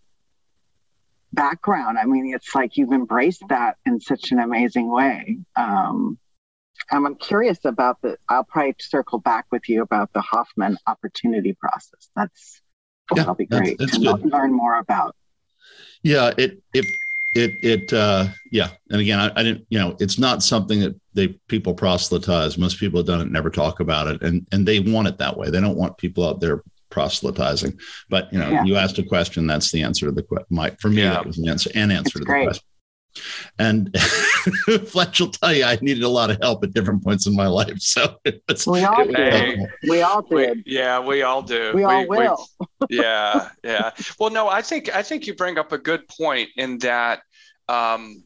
[1.34, 1.98] background.
[1.98, 5.38] I mean, it's like you've embraced that in such an amazing way.
[5.56, 6.18] Um,
[6.92, 8.18] I'm curious about the.
[8.30, 12.10] I'll probably circle back with you about the Hoffman quadrinity process.
[12.16, 12.62] That's
[13.12, 15.16] yeah, that'll be great that's, that's to learn more about.
[16.04, 16.86] Yeah, it it
[17.34, 20.96] it it uh, yeah, and again, I, I, didn't you know it's not something that
[21.14, 22.58] they people proselytize.
[22.58, 25.38] Most people have done it, never talk about it, and and they want it that
[25.38, 25.50] way.
[25.50, 27.78] They don't want people out there proselytizing.
[28.10, 28.64] But you know, yeah.
[28.64, 29.48] you asked a question.
[29.48, 30.48] That's the answer to the question.
[30.50, 31.14] My for me, yeah.
[31.14, 32.46] that was an answer an answer to the great.
[32.46, 32.67] question.
[33.60, 33.96] And
[34.88, 37.48] Fletch will tell you I needed a lot of help at different points in my
[37.48, 37.80] life.
[37.80, 38.18] So
[38.68, 39.60] we all did.
[39.88, 40.64] We all did.
[40.66, 41.72] We, yeah, we all do.
[41.74, 42.48] We, we all will.
[42.82, 43.92] We, yeah, yeah.
[44.20, 47.22] Well, no, I think I think you bring up a good point in that
[47.70, 48.24] um,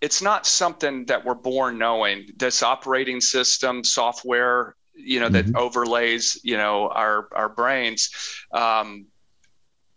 [0.00, 2.28] it's not something that we're born knowing.
[2.36, 5.52] This operating system software, you know, mm-hmm.
[5.52, 8.10] that overlays, you know, our our brains.
[8.52, 9.06] Um,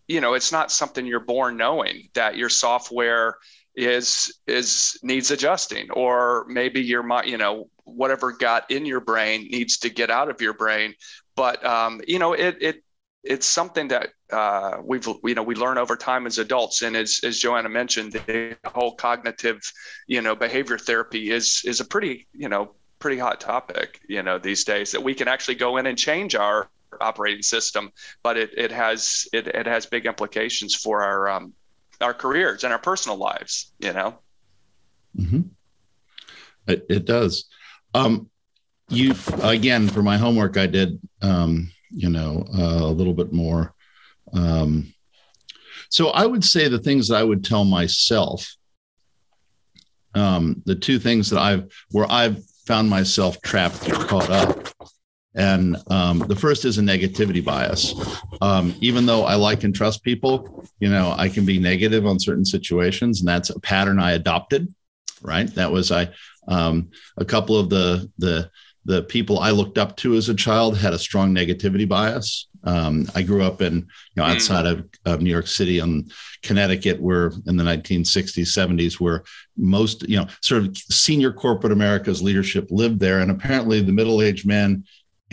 [0.08, 3.38] you know, it's not something you're born knowing that your software
[3.80, 9.78] is is needs adjusting or maybe your you know whatever got in your brain needs
[9.80, 10.94] to get out of your brain.
[11.36, 12.84] But um, you know it it
[13.24, 16.82] it's something that uh, we've you know we learn over time as adults.
[16.82, 19.62] And as, as joanna mentioned the whole cognitive
[20.08, 24.38] you know behavior therapy is is a pretty you know pretty hot topic you know
[24.38, 26.70] these days that we can actually go in and change our
[27.00, 27.92] operating system.
[28.24, 31.54] But it, it has it, it has big implications for our um,
[32.02, 34.18] our careers and our personal lives you know?
[35.18, 35.42] Mm-hmm.
[36.68, 37.46] it, it does.
[37.94, 38.30] Um
[38.90, 43.74] you again for my homework i did um you know uh, a little bit more.
[44.34, 44.94] Um
[45.90, 48.56] so i would say the things that i would tell myself
[50.16, 54.68] um the two things that i've where i've found myself trapped caught up
[55.36, 57.94] and um, the first is a negativity bias.
[58.42, 62.20] Um, even though I like and trust people, you know, I can be negative on
[62.20, 64.74] certain situations, and that's a pattern I adopted.
[65.22, 65.54] Right.
[65.56, 66.10] That was I.
[66.48, 68.50] Um, a couple of the the
[68.86, 72.48] the people I looked up to as a child had a strong negativity bias.
[72.64, 73.86] Um, I grew up in, you
[74.18, 76.12] know, outside of, of New York City and
[76.44, 79.24] Connecticut, where in the 1960s, 70s, where
[79.58, 83.20] most, you know, sort of senior corporate America's leadership lived there.
[83.20, 84.84] And apparently the middle aged men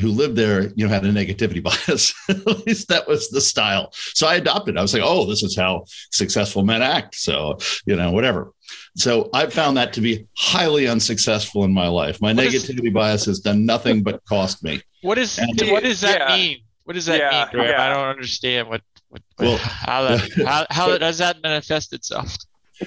[0.00, 2.14] who lived there, you know, had a negativity bias.
[2.28, 3.92] At least that was the style.
[3.92, 4.76] So I adopted.
[4.76, 7.14] I was like, oh, this is how successful men act.
[7.14, 8.52] So, you know, whatever.
[8.96, 12.20] So I found that to be highly unsuccessful in my life.
[12.20, 14.82] My what negativity is, bias has done nothing but cost me.
[15.02, 16.36] What is and, what does that yeah.
[16.36, 16.58] mean?
[16.84, 17.68] What does that yeah, mean?
[17.68, 17.82] Yeah.
[17.82, 22.36] I don't understand what, what, well, how that how, how does that manifest itself?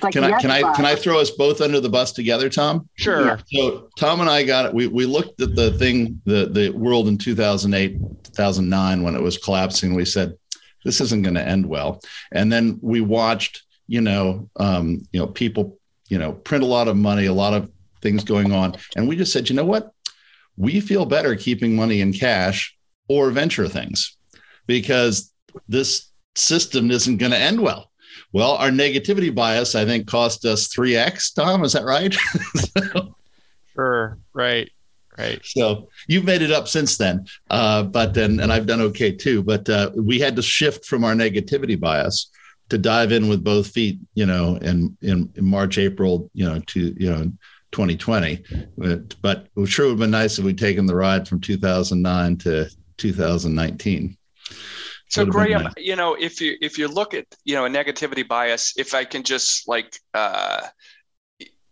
[0.02, 2.88] Like can I can I can I throw us both under the bus together, Tom?
[2.96, 3.40] Sure.
[3.48, 4.74] So Tom and I got it.
[4.74, 9.38] We we looked at the thing, the the world in 2008, 2009 when it was
[9.38, 9.96] collapsing.
[9.96, 10.38] We said
[10.86, 12.02] this isn't going to end well.
[12.32, 15.78] And then we watched, you know, um, you know, people,
[16.08, 17.72] you know, print a lot of money, a lot of
[18.02, 19.92] things going on, and we just said, you know what?
[20.56, 22.76] We feel better keeping money in cash
[23.08, 24.18] or venture things
[24.68, 25.34] because
[25.68, 27.89] this system isn't going to end well
[28.32, 31.64] well, our negativity bias, I think, cost us 3x, Tom.
[31.64, 32.14] Is that right?
[32.14, 33.16] so,
[33.74, 34.18] sure.
[34.34, 34.70] Right.
[35.18, 35.42] Right.
[35.44, 37.26] So you've made it up since then.
[37.50, 39.44] Uh, but then, and I've done okay too.
[39.44, 42.32] But uh, we had to shift from our negativity bias
[42.70, 46.60] to dive in with both feet, you know, in, in, in March, April, you know,
[46.68, 47.24] to, you know,
[47.72, 48.44] 2020.
[48.78, 52.38] But, but it sure would have been nice if we'd taken the ride from 2009
[52.38, 54.18] to 2019.
[55.10, 55.74] So Graham, nice.
[55.78, 59.06] you know, if you if you look at you know a negativity bias, if I
[59.06, 60.62] can just like uh,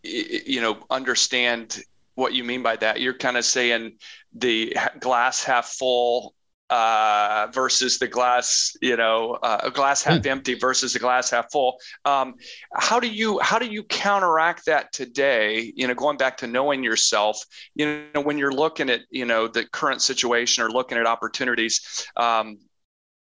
[0.04, 1.80] you know understand
[2.16, 3.98] what you mean by that, you're kind of saying
[4.34, 6.34] the glass half full
[6.70, 10.28] uh, versus the glass, you know, uh, a glass half mm.
[10.28, 11.78] empty versus a glass half full.
[12.06, 12.36] Um,
[12.74, 15.72] how do you how do you counteract that today?
[15.76, 17.44] You know, going back to knowing yourself.
[17.76, 22.08] You know, when you're looking at you know the current situation or looking at opportunities.
[22.18, 22.58] Um,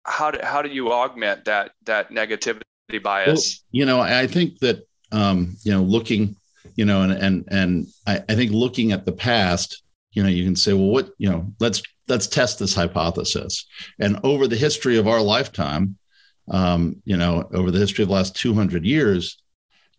[0.06, 2.62] how do, how do you augment that that negativity
[3.02, 3.28] bias?
[3.28, 6.36] well, you know i think that um, you know looking
[6.76, 10.44] you know and and and I, I think looking at the past you know you
[10.44, 13.66] can say well what you know let's let's test this hypothesis.
[14.00, 15.98] And over the history of our lifetime
[16.50, 19.38] um, you know over the history of the last 200 years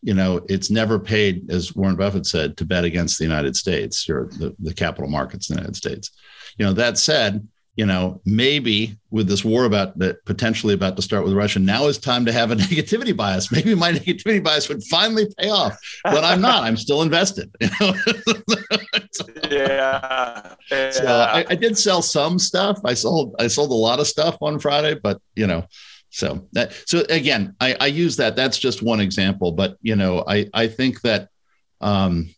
[0.03, 4.11] you know it's never paid as warren buffett said to bet against the united states
[4.11, 6.11] or the, the capital markets in the united states.
[6.59, 7.47] You know that said
[7.77, 11.87] you know, maybe with this war about that potentially about to start with Russia, now
[11.87, 13.51] is time to have a negativity bias.
[13.51, 16.63] Maybe my negativity bias would finally pay off, but I'm not.
[16.63, 17.55] I'm still invested.
[17.65, 17.95] You know?
[19.51, 20.55] yeah.
[20.71, 20.91] yeah.
[20.91, 22.79] So I, I, did sell some stuff.
[22.85, 25.67] I sold I sold a lot of stuff on Friday, but you know,
[26.11, 28.37] so that so again, I, I use that.
[28.37, 31.29] That's just one example, but you know, I I think that
[31.81, 32.35] um,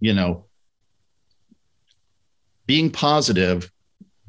[0.00, 0.46] you know,
[2.66, 3.70] being positive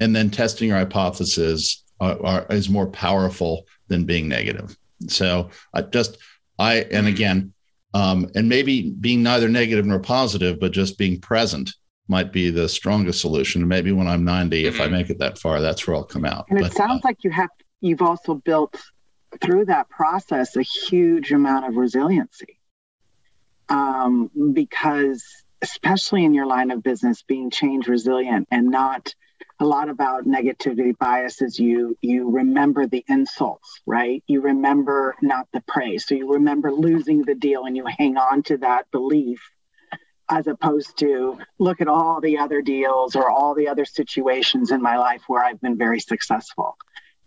[0.00, 4.76] and then testing your hypothesis are, are, is more powerful than being negative.
[5.08, 6.18] So I just
[6.58, 7.52] I and again,
[7.94, 11.72] um, and maybe being neither negative nor positive, but just being present
[12.08, 13.66] might be the strongest solution.
[13.68, 14.68] Maybe when I'm 90, mm-hmm.
[14.68, 14.92] if I mm-hmm.
[14.94, 16.46] make it that far, that's where I'll come out.
[16.48, 18.80] And but, it sounds uh, like you have you've also built
[19.40, 22.58] through that process a huge amount of resiliency.
[23.68, 25.24] Um, because
[25.60, 29.14] especially in your line of business, being change resilient and not
[29.60, 31.58] a lot about negativity biases.
[31.58, 34.22] You you remember the insults right?
[34.26, 36.06] You remember not the praise.
[36.06, 39.40] So you remember losing the deal and you hang on to that belief
[40.28, 44.82] as opposed to look at all the other deals or all the other situations in
[44.82, 46.76] my life where i've been very successful.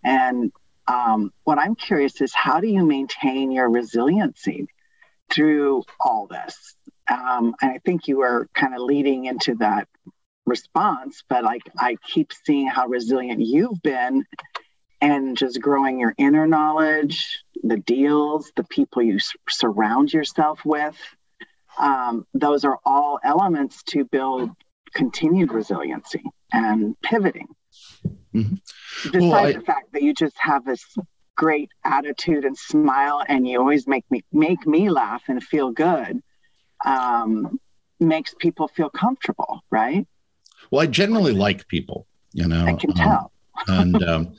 [0.03, 0.51] And
[0.87, 4.67] um, what i'm curious is how do you maintain your resiliency
[5.31, 6.75] through all this?
[7.09, 9.87] Um, and i think you were kind of leading into that
[10.45, 14.25] response, but like I keep seeing how resilient you've been
[14.99, 20.95] and just growing your inner knowledge, the deals, the people you s- surround yourself with.
[21.79, 24.51] Um, those are all elements to build
[24.93, 27.47] continued resiliency and pivoting.
[28.33, 28.55] Mm-hmm.
[29.03, 30.83] Besides well, I, the fact that you just have this
[31.35, 36.21] great attitude and smile, and you always make me make me laugh and feel good,
[36.85, 37.59] um,
[37.99, 40.05] makes people feel comfortable, right?
[40.71, 42.65] Well, I generally like people, you know.
[42.65, 43.31] I can tell.
[43.67, 44.35] Um, and um,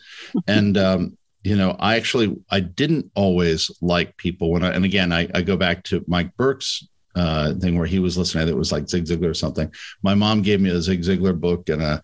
[0.48, 5.12] and um, you know, I actually I didn't always like people when I and again
[5.12, 8.48] I, I go back to Mike Burke's uh, thing where he was listening.
[8.48, 9.72] It was like Zig Ziglar or something.
[10.02, 12.00] My mom gave me a Zig Ziglar book and a,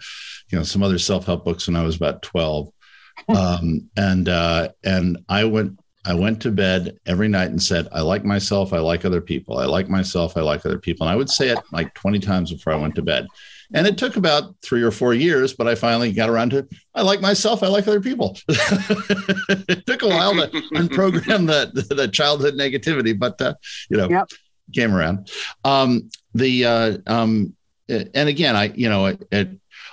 [0.51, 2.71] you know, some other self help books when I was about twelve,
[3.29, 8.01] um, and uh, and I went I went to bed every night and said, I
[8.01, 8.73] like myself.
[8.73, 9.59] I like other people.
[9.59, 10.37] I like myself.
[10.37, 11.07] I like other people.
[11.07, 13.27] And I would say it like 20 times before I went to bed.
[13.75, 17.03] And it took about three or four years, but I finally got around to I
[17.03, 18.39] like myself, I like other people.
[18.49, 23.55] it took a while to unprogram that that childhood negativity, but uh,
[23.91, 24.31] you know, yep.
[24.75, 25.31] came around.
[25.65, 27.55] Um, the uh, um,
[27.89, 29.49] and again, I you know, it, it,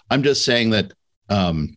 [0.09, 0.93] I'm just saying that
[1.30, 1.76] um,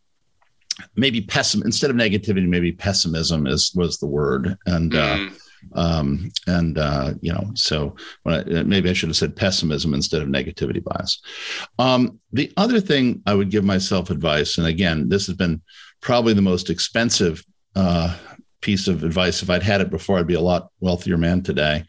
[0.95, 4.95] maybe pessimism instead of negativity, maybe pessimism is was the word, and.
[4.95, 5.31] Uh, mm.
[5.31, 5.35] Uh,
[5.73, 7.97] um, and uh, you know, so
[8.27, 11.21] I, maybe I should have said pessimism instead of negativity bias.
[11.79, 15.63] Um, the other thing I would give myself advice, and again, this has been
[16.01, 17.45] probably the most expensive
[17.77, 18.17] uh,
[18.61, 19.43] piece of advice.
[19.43, 21.85] If I'd had it before, I'd be a lot wealthier man today.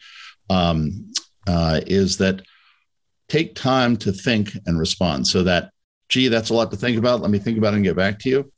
[0.48, 1.12] Um,
[1.46, 2.42] uh, is that
[3.28, 5.70] take time to think and respond so that
[6.08, 8.18] gee that's a lot to think about let me think about it and get back
[8.18, 8.52] to you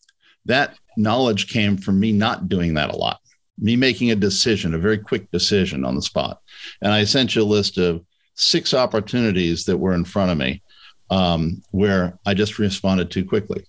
[0.46, 3.20] that knowledge came from me not doing that a lot
[3.62, 6.40] me making a decision, a very quick decision on the spot.
[6.82, 8.04] And I sent you a list of
[8.34, 10.62] six opportunities that were in front of me
[11.10, 13.64] um, where I just responded too quickly.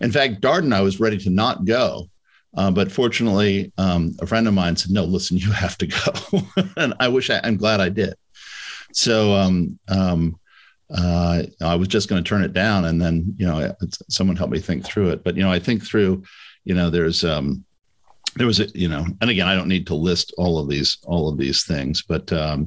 [0.00, 2.10] In fact, Darden, I was ready to not go.
[2.56, 6.42] Uh, but fortunately, um, a friend of mine said, "No, listen, you have to go,"
[6.76, 8.14] and I wish I, am glad I did.
[8.92, 10.38] So um, um,
[10.88, 13.74] uh, I was just going to turn it down, and then you know
[14.08, 15.24] someone helped me think through it.
[15.24, 16.22] But you know, I think through,
[16.64, 17.64] you know, there's um,
[18.36, 20.98] there was a you know and again i don't need to list all of these
[21.04, 22.66] all of these things but um,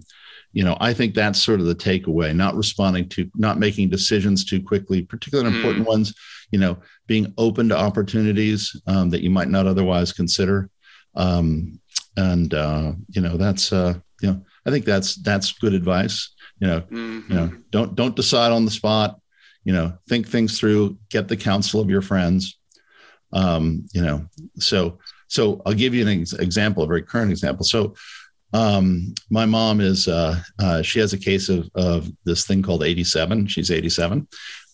[0.53, 4.45] you know i think that's sort of the takeaway not responding to not making decisions
[4.45, 5.55] too quickly particularly mm.
[5.55, 6.13] important ones
[6.51, 10.69] you know being open to opportunities um, that you might not otherwise consider
[11.15, 11.79] um,
[12.15, 16.67] and uh, you know that's uh, you know i think that's that's good advice you
[16.67, 17.31] know mm-hmm.
[17.31, 19.19] you know don't don't decide on the spot
[19.63, 22.57] you know think things through get the counsel of your friends
[23.33, 24.25] um, you know
[24.57, 24.97] so
[25.27, 27.65] so I'll give you an ex- example, a very current example.
[27.65, 27.95] So
[28.53, 32.83] um, my mom is uh, uh, she has a case of of this thing called
[32.83, 33.47] 87.
[33.47, 34.27] She's 87,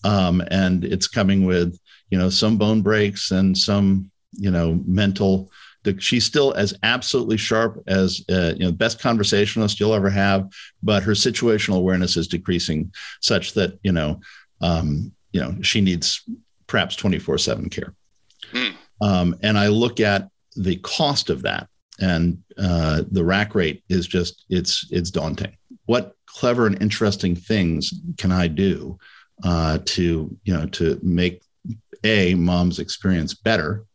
[0.03, 1.79] um, and it's coming with
[2.09, 5.51] you know some bone breaks and some you know mental.
[5.99, 10.49] She's still as absolutely sharp as uh, you know best conversationalist you'll ever have,
[10.81, 14.21] but her situational awareness is decreasing such that you know
[14.61, 16.23] um, you know she needs
[16.67, 17.93] perhaps 24 seven care.
[18.51, 18.73] Mm.
[19.01, 21.67] Um, and I look at the cost of that
[21.99, 25.55] and uh, the rack rate is just it's it's daunting.
[25.85, 28.97] What clever and interesting things can I do
[29.43, 31.41] uh, to you know to make
[32.03, 33.85] a mom's experience better,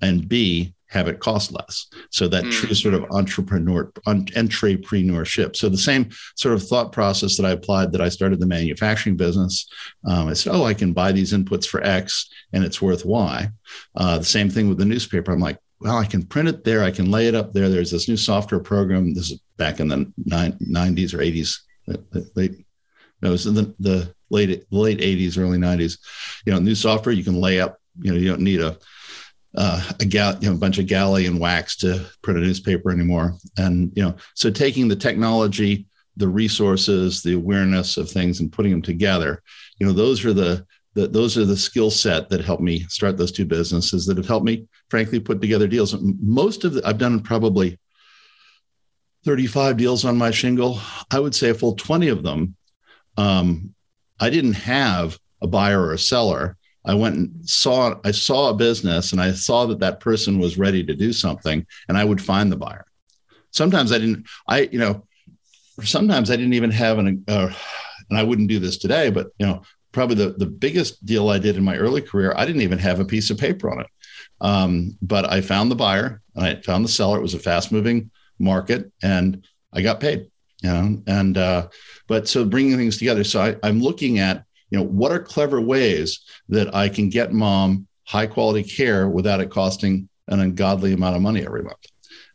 [0.00, 1.86] and b have it cost less.
[2.10, 2.50] So that mm.
[2.50, 5.54] true sort of entrepreneur entrepreneurship.
[5.54, 9.14] So the same sort of thought process that I applied that I started the manufacturing
[9.14, 9.68] business.
[10.08, 13.50] Um, I said, oh, I can buy these inputs for X and it's worth Y.
[13.96, 15.30] Uh, the same thing with the newspaper.
[15.30, 16.82] I'm like, well, I can print it there.
[16.82, 17.68] I can lay it up there.
[17.68, 19.14] There's this new software program.
[19.14, 21.58] This is back in the 90s or 80s,
[22.34, 22.64] late
[23.22, 25.98] it was in the, the late late 80s, early 90s.
[26.46, 27.78] You know, new software you can lay up.
[28.00, 28.78] You know, you don't need a
[29.56, 32.90] uh, a gal, you know, a bunch of galley and wax to print a newspaper
[32.90, 33.34] anymore.
[33.56, 38.72] And you know, so taking the technology, the resources, the awareness of things, and putting
[38.72, 39.42] them together,
[39.78, 40.66] you know, those are the,
[40.98, 44.26] the those are the skill set that helped me start those two businesses that have
[44.26, 45.94] helped me, frankly, put together deals.
[46.00, 47.78] Most of the, I've done probably
[49.24, 50.80] 35 deals on my shingle.
[51.10, 52.56] I would say a full 20 of them.
[53.16, 53.74] Um,
[54.18, 56.56] I didn't have a buyer or a seller.
[56.84, 60.58] I went and saw I saw a business and I saw that that person was
[60.58, 62.86] ready to do something and I would find the buyer.
[63.52, 65.06] Sometimes I didn't I you know
[65.82, 67.52] sometimes I didn't even have an uh,
[68.10, 69.62] and I wouldn't do this today but you know
[69.92, 73.00] probably the the biggest deal I did in my early career I didn't even have
[73.00, 73.86] a piece of paper on it.
[74.40, 77.18] Um, but I found the buyer and I found the seller.
[77.18, 80.30] It was a fast moving market and I got paid
[80.62, 81.68] you know and uh,
[82.06, 83.24] but so bringing things together.
[83.24, 87.32] So I, i'm looking at you know what are clever ways that i can get
[87.32, 91.86] mom high quality care without it costing an ungodly amount of money every month.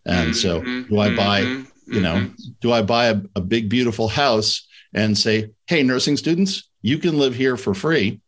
[0.06, 2.52] And mm-hmm, so do i buy mm-hmm, you know mm-hmm.
[2.62, 7.18] do i buy a, a big beautiful house and say hey nursing students you can
[7.18, 8.20] live here for free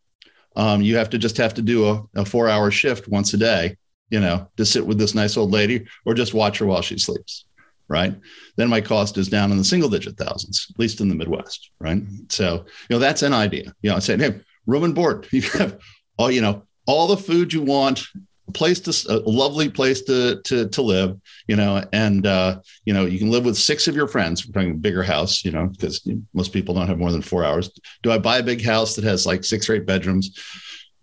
[0.55, 3.37] um, you have to just have to do a, a four hour shift once a
[3.37, 3.75] day
[4.09, 6.97] you know to sit with this nice old lady or just watch her while she
[6.97, 7.45] sleeps
[7.87, 8.15] right?
[8.55, 11.71] Then my cost is down in the single digit thousands, at least in the Midwest,
[11.79, 12.01] right?
[12.29, 13.73] So, you know, that's an idea.
[13.81, 15.27] You know, I said, hey, room and board.
[15.35, 15.79] You have
[16.17, 18.05] all, you know, all the food you want,
[18.53, 23.05] place to a lovely place to to to live, you know, and uh, you know,
[23.05, 24.45] you can live with six of your friends.
[24.45, 27.43] We're talking a bigger house, you know, because most people don't have more than four
[27.43, 27.69] hours.
[28.03, 30.39] Do I buy a big house that has like six or eight bedrooms?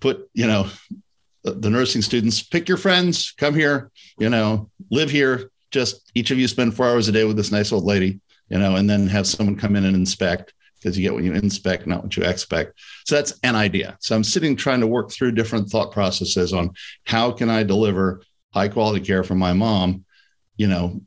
[0.01, 0.69] Put, you know,
[1.45, 6.39] the nursing students, pick your friends, come here, you know, live here, just each of
[6.39, 9.07] you spend four hours a day with this nice old lady, you know, and then
[9.09, 12.25] have someone come in and inspect because you get what you inspect, not what you
[12.25, 12.79] expect.
[13.05, 13.97] So that's an idea.
[14.01, 16.73] So I'm sitting trying to work through different thought processes on
[17.05, 18.23] how can I deliver
[18.53, 20.05] high quality care for my mom,
[20.57, 21.01] you know,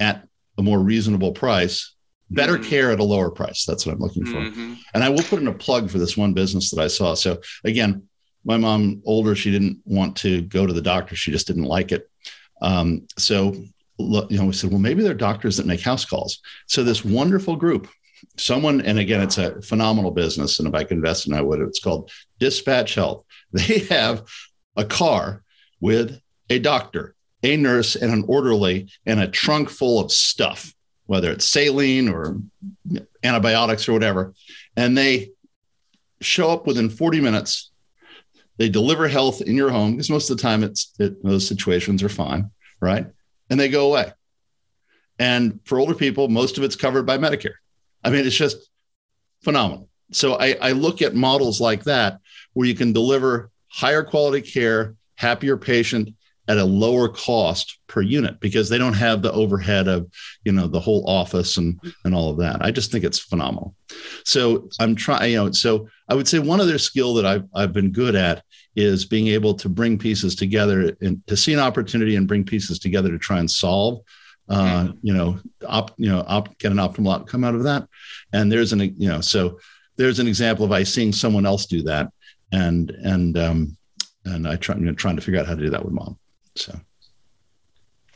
[0.00, 0.26] at
[0.58, 1.94] a more reasonable price,
[2.30, 2.68] better mm-hmm.
[2.70, 3.64] care at a lower price.
[3.64, 4.38] That's what I'm looking for.
[4.38, 4.74] Mm-hmm.
[4.94, 7.14] And I will put in a plug for this one business that I saw.
[7.14, 8.08] So again,
[8.44, 11.16] my mom older, she didn't want to go to the doctor.
[11.16, 12.08] She just didn't like it.
[12.60, 13.54] Um, so
[13.98, 16.40] you know, we said, well, maybe there are doctors that make house calls.
[16.66, 17.88] So this wonderful group,
[18.36, 20.58] someone, and again, it's a phenomenal business.
[20.58, 21.60] And if I could invest in, I would.
[21.60, 23.24] It's called Dispatch Health.
[23.52, 24.24] They have
[24.74, 25.44] a car
[25.80, 26.20] with
[26.50, 27.14] a doctor,
[27.44, 30.74] a nurse, and an orderly, and a trunk full of stuff,
[31.06, 32.40] whether it's saline or
[33.22, 34.34] antibiotics or whatever.
[34.76, 35.30] And they
[36.20, 37.70] show up within 40 minutes.
[38.56, 42.02] They deliver health in your home because most of the time it's it, those situations
[42.02, 42.50] are fine,
[42.80, 43.06] right?
[43.50, 44.12] and they go away.
[45.18, 47.54] And for older people, most of it's covered by Medicare.
[48.04, 48.70] I mean, it's just
[49.42, 49.88] phenomenal.
[50.12, 52.18] So I, I look at models like that
[52.52, 56.10] where you can deliver higher quality care, happier patient
[56.46, 60.06] at a lower cost per unit because they don't have the overhead of
[60.44, 63.74] you know the whole office and and all of that i just think it's phenomenal
[64.24, 67.72] so i'm trying you know so i would say one other skill that i've, I've
[67.72, 68.42] been good at
[68.76, 72.78] is being able to bring pieces together and to see an opportunity and bring pieces
[72.78, 74.02] together to try and solve
[74.48, 77.88] uh, you know op, you know op, get an optimal outcome out of that.
[78.32, 79.58] And there's an you know so
[79.96, 82.12] there's an example of i seeing someone else do that.
[82.52, 83.76] And and um
[84.24, 86.18] and i try you know, trying to figure out how to do that with mom.
[86.56, 86.78] So.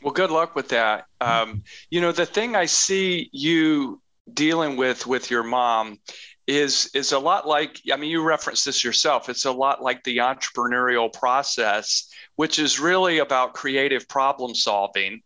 [0.01, 1.05] Well good luck with that.
[1.19, 4.01] Um you know the thing i see you
[4.33, 5.99] dealing with with your mom
[6.45, 9.29] is is a lot like i mean you referenced this yourself.
[9.29, 12.07] It's a lot like the entrepreneurial process
[12.39, 15.21] which is really about creative problem solving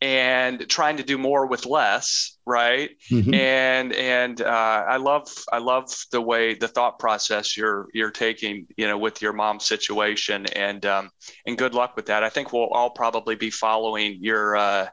[0.00, 2.90] and trying to do more with less right?
[3.10, 3.34] Mm-hmm.
[3.34, 8.66] and and uh, i love i love the way the thought process you're you're taking
[8.78, 10.46] you know with your mom's situation.
[10.46, 11.10] And um,
[11.46, 12.24] and good luck with that.
[12.24, 14.88] I think we'll all probably be following your uh,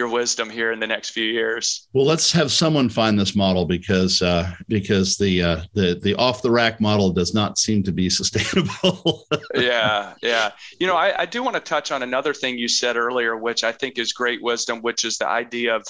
[0.00, 1.86] your wisdom here in the next few years.
[1.92, 6.40] Well, let's have someone find this model because uh, because the uh, the the off
[6.40, 9.26] the rack model does not seem to be sustainable.
[9.54, 10.52] yeah, yeah.
[10.80, 13.62] You know, I, I do want to touch on another thing you said earlier, which
[13.62, 15.86] I think is great wisdom, which is the idea of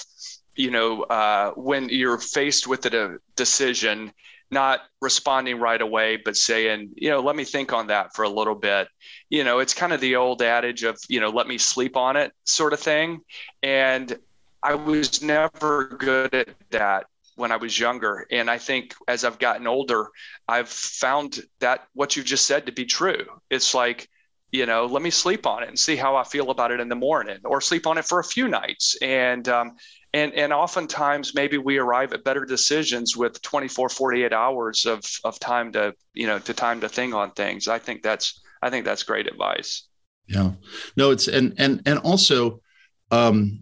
[0.55, 4.11] you know uh, when you're faced with a decision
[4.51, 8.29] not responding right away, but saying, you know, let me think on that for a
[8.29, 8.87] little bit.
[9.29, 12.17] You know, it's kind of the old adage of, you know, let me sleep on
[12.17, 13.21] it sort of thing.
[13.63, 14.17] And
[14.61, 18.27] I was never good at that when I was younger.
[18.29, 20.09] And I think as I've gotten older,
[20.47, 23.25] I've found that what you just said to be true.
[23.49, 24.09] It's like,
[24.51, 26.89] you know, let me sleep on it and see how I feel about it in
[26.89, 28.97] the morning, or sleep on it for a few nights.
[29.01, 29.77] And um,
[30.13, 35.39] and and oftentimes maybe we arrive at better decisions with 24, 48 hours of of
[35.39, 37.67] time to you know to time to think on things.
[37.67, 39.87] I think that's I think that's great advice.
[40.27, 40.51] Yeah,
[40.95, 42.61] no, it's and and and also,
[43.09, 43.61] um,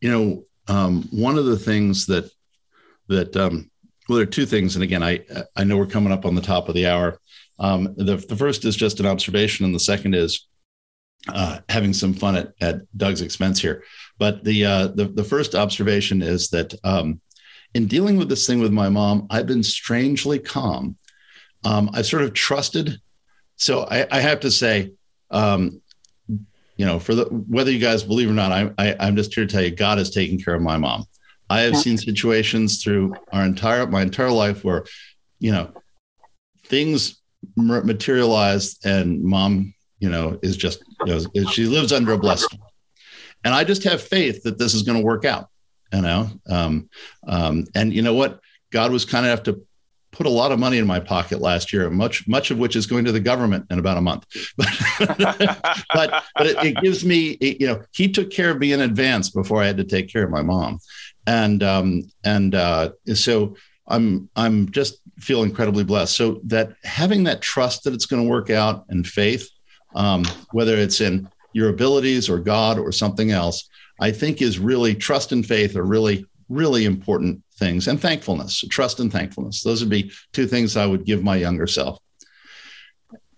[0.00, 2.30] you know, um, one of the things that
[3.08, 3.70] that um,
[4.08, 5.20] well, there are two things, and again, I
[5.56, 7.18] I know we're coming up on the top of the hour.
[7.58, 10.46] Um, the, the first is just an observation, and the second is
[11.28, 13.84] uh, having some fun at, at Doug's expense here.
[14.18, 17.20] But the, uh, the, the first observation is that um,
[17.74, 20.96] in dealing with this thing with my mom, I've been strangely calm.
[21.64, 23.00] Um, I sort of trusted.
[23.56, 24.92] So I, I have to say,
[25.30, 25.80] um,
[26.76, 29.46] you know, for the whether you guys believe or not, I, I I'm just here
[29.46, 31.04] to tell you, God has taken care of my mom.
[31.50, 34.86] I have seen situations through our entire my entire life where,
[35.40, 35.74] you know,
[36.64, 37.20] things
[37.56, 42.58] materialized and mom you know is just you know she lives under a blessing.
[43.42, 45.48] And i just have faith that this is going to work out
[45.92, 46.30] you know?
[46.48, 46.88] Um,
[47.26, 48.40] um, and you know what?
[48.70, 49.62] God was kind of have to
[50.12, 52.84] put a lot of money in my pocket last year much much of which is
[52.84, 54.26] going to the government in about a month.
[54.56, 54.68] But
[55.94, 59.30] but, but it, it, gives me you know he took care of me in advance
[59.30, 60.80] before i had to take care of my mom.
[61.26, 66.16] And um, and uh, so i'm i'm just feel incredibly blessed.
[66.16, 69.48] So that having that trust that it's going to work out and faith,
[69.94, 73.68] um, whether it's in your abilities or God or something else,
[74.00, 77.88] I think is really trust and faith are really, really important things.
[77.88, 79.62] And thankfulness, trust and thankfulness.
[79.62, 81.98] Those would be two things I would give my younger self.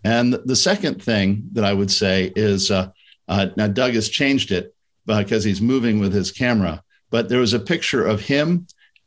[0.05, 2.91] And the second thing that I would say is uh,
[3.29, 4.75] uh, now Doug has changed it
[5.07, 8.67] because he's moving with his camera, but there was a picture of him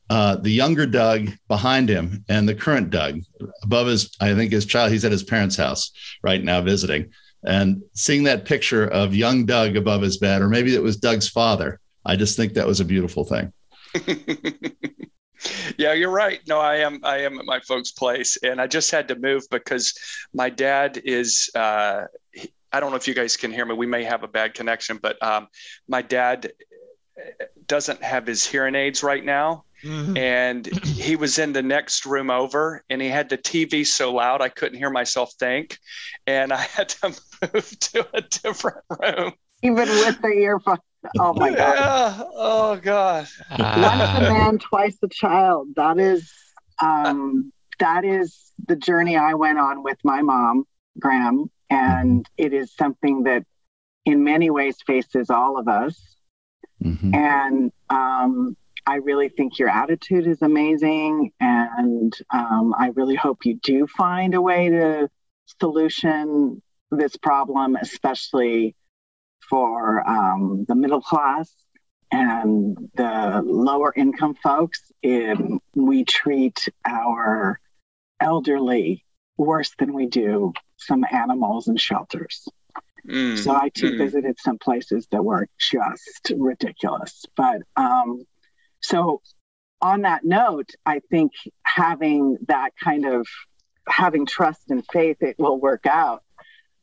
[0.10, 3.22] uh, the younger Doug behind him and the current Doug
[3.64, 5.92] above his, I think his child, he's at his parents' house
[6.22, 7.12] right now visiting.
[7.46, 11.28] And seeing that picture of young Doug above his bed, or maybe it was Doug's
[11.28, 13.54] father, I just think that was a beautiful thing.
[15.78, 16.42] yeah, you're right.
[16.48, 17.00] No, I am.
[17.04, 19.94] I am at my folks' place, and I just had to move because
[20.34, 21.50] my dad is.
[21.56, 22.06] Uh,
[22.72, 23.74] I don't know if you guys can hear me.
[23.74, 25.48] We may have a bad connection, but um,
[25.88, 26.52] my dad
[27.68, 30.18] doesn't have his hearing aids right now, Mm-hmm.
[30.18, 34.42] And he was in the next room over and he had the TV so loud
[34.42, 35.78] I couldn't hear myself think.
[36.26, 39.34] And I had to move to a different room.
[39.62, 40.80] Even with the earphones.
[41.20, 41.76] Oh my God.
[41.76, 42.24] Yeah.
[42.34, 43.28] Oh God.
[43.52, 45.70] Once a man, twice a child.
[45.76, 46.32] That is
[46.82, 50.66] um that is the journey I went on with my mom,
[51.00, 51.50] Graham.
[51.70, 53.44] And it is something that
[54.06, 56.00] in many ways faces all of us.
[56.84, 57.16] Mm-hmm.
[57.16, 58.58] And um
[58.88, 61.32] I really think your attitude is amazing.
[61.40, 65.10] And um, I really hope you do find a way to
[65.60, 66.62] solution
[66.92, 68.76] this problem, especially
[69.50, 71.54] for um, the middle class
[72.12, 74.92] and the lower income folks.
[75.04, 77.60] We treat our
[78.20, 79.04] elderly
[79.38, 82.48] worse than we do some animals in shelters.
[83.08, 83.98] Mm, so I too mm.
[83.98, 87.26] visited some places that were just ridiculous.
[87.36, 88.26] But um,
[88.82, 89.22] so,
[89.82, 91.34] on that note, I think
[91.64, 93.28] having that kind of
[93.88, 96.24] having trust and faith it will work out.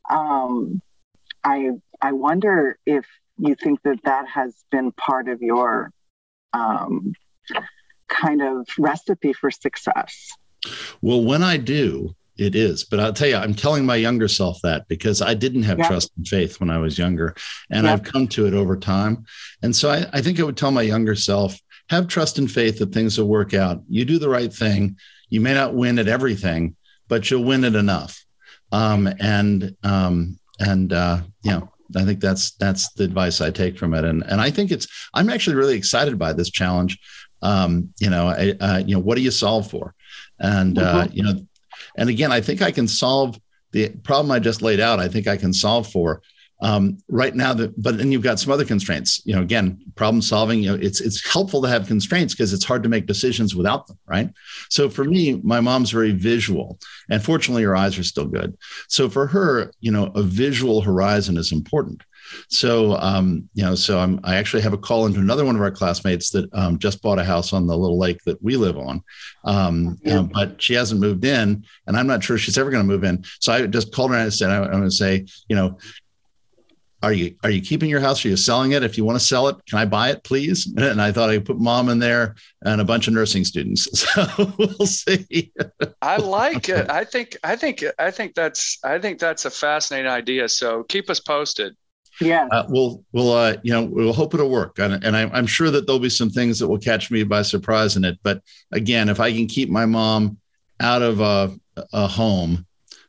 [0.09, 0.81] Um,
[1.45, 3.07] I I wonder if
[3.39, 5.93] you think that that has been part of your
[6.53, 7.15] um,
[8.09, 10.31] kind of recipe for success.
[11.01, 12.85] Well, when I do, it is.
[12.85, 16.13] But I'll tell you, I'm telling my younger self that because I didn't have trust
[16.17, 17.35] and faith when I was younger,
[17.71, 19.25] and I've come to it over time.
[19.63, 22.79] And so I, I think I would tell my younger self have trust and faith
[22.79, 23.83] that things will work out.
[23.89, 24.97] You do the right thing.
[25.29, 26.77] You may not win at everything,
[27.09, 28.25] but you'll win at enough.
[28.73, 33.79] Um, and um, and uh, you know, I think that's that's the advice I take
[33.79, 34.05] from it.
[34.05, 36.99] And and I think it's I'm actually really excited by this challenge.
[37.43, 39.95] Um, you know, I, uh, you know, what do you solve for?
[40.41, 41.17] And uh, mm-hmm.
[41.17, 41.47] you know,
[41.97, 43.39] and again, I think I can solve
[43.73, 45.01] the problem I just laid out.
[45.01, 46.23] I think I can solve for
[46.63, 50.63] um, right now but then you've got some other constraints you know again problem solving
[50.63, 53.87] you know it's it's helpful to have constraints because it's hard to make decisions without
[53.87, 54.31] them right
[54.71, 56.79] so for me my mom's very visual
[57.11, 58.57] and fortunately her eyes are still good
[58.89, 62.03] so for her you know a visual horizon is important
[62.49, 65.63] so, um, you know, so I'm, I actually have a call into another one of
[65.63, 68.79] our classmates that um, just bought a house on the little lake that we live
[68.79, 69.03] on,
[69.45, 70.23] um, yeah.
[70.23, 73.25] but she hasn't moved in, and I'm not sure she's ever going to move in.
[73.41, 75.79] So I just called her and I said, I'm going to say, you know,
[77.03, 78.25] are you are you keeping your house?
[78.25, 78.83] Are you selling it?
[78.83, 80.73] If you want to sell it, can I buy it, please?
[80.93, 82.35] And I thought I'd put mom in there
[82.65, 83.89] and a bunch of nursing students.
[84.13, 85.53] So we'll see.
[86.03, 86.91] I like it.
[86.91, 90.49] I think I think I think that's I think that's a fascinating idea.
[90.49, 91.75] So keep us posted.
[92.21, 92.47] Yeah.
[92.51, 95.71] Uh, we'll we'll uh, you know we'll hope it'll work, and, and I, I'm sure
[95.71, 98.19] that there'll be some things that will catch me by surprise in it.
[98.23, 100.39] But again, if I can keep my mom
[100.81, 101.57] out of a,
[101.93, 102.67] a home,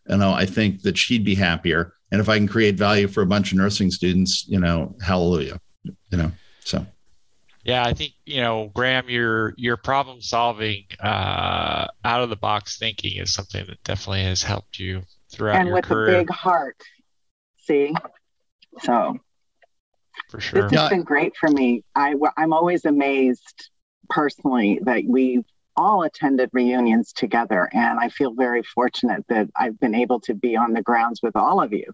[0.07, 1.93] you know, I think that she'd be happier.
[2.14, 5.59] And if I can create value for a bunch of nursing students, you know, hallelujah.
[5.84, 6.86] You know, so.
[7.64, 12.78] Yeah, I think you know, Graham, your your problem solving, uh, out of the box
[12.78, 15.01] thinking is something that definitely has helped you
[15.32, 16.18] throughout and your with career.
[16.18, 16.78] a big heart.
[17.57, 17.95] See,
[18.82, 19.18] so
[20.30, 20.70] for sure.
[20.70, 21.84] this has been great for me.
[21.95, 23.72] I I'm always amazed
[24.07, 25.45] personally that we've
[25.76, 30.55] all attended reunions together, and I feel very fortunate that I've been able to be
[30.55, 31.91] on the grounds with all of you.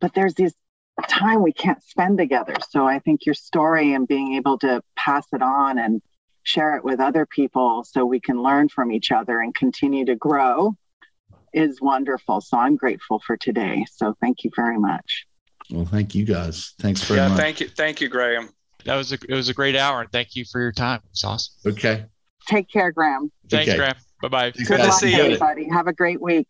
[0.00, 0.52] But there's this
[1.08, 2.54] time we can't spend together.
[2.70, 6.02] So I think your story and being able to pass it on and
[6.42, 10.16] share it with other people so we can learn from each other and continue to
[10.16, 10.74] grow
[11.52, 12.40] is wonderful.
[12.40, 13.84] So I'm grateful for today.
[13.92, 15.26] So thank you very much.
[15.70, 16.72] Well, thank you guys.
[16.80, 17.38] Thanks very yeah, much.
[17.38, 18.48] thank you, thank you, Graham.
[18.84, 21.00] That was a it was a great hour, and thank you for your time.
[21.04, 21.54] It was awesome.
[21.72, 22.06] Okay.
[22.46, 23.30] Take care, Graham.
[23.50, 23.76] Thanks, Okay.
[23.76, 23.94] Graham.
[24.22, 24.50] Bye bye.
[24.52, 25.22] Good Good to luck, see you.
[25.22, 25.68] everybody.
[25.68, 26.48] Have a great week.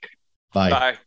[0.53, 0.71] Bye.
[0.71, 0.99] Bye.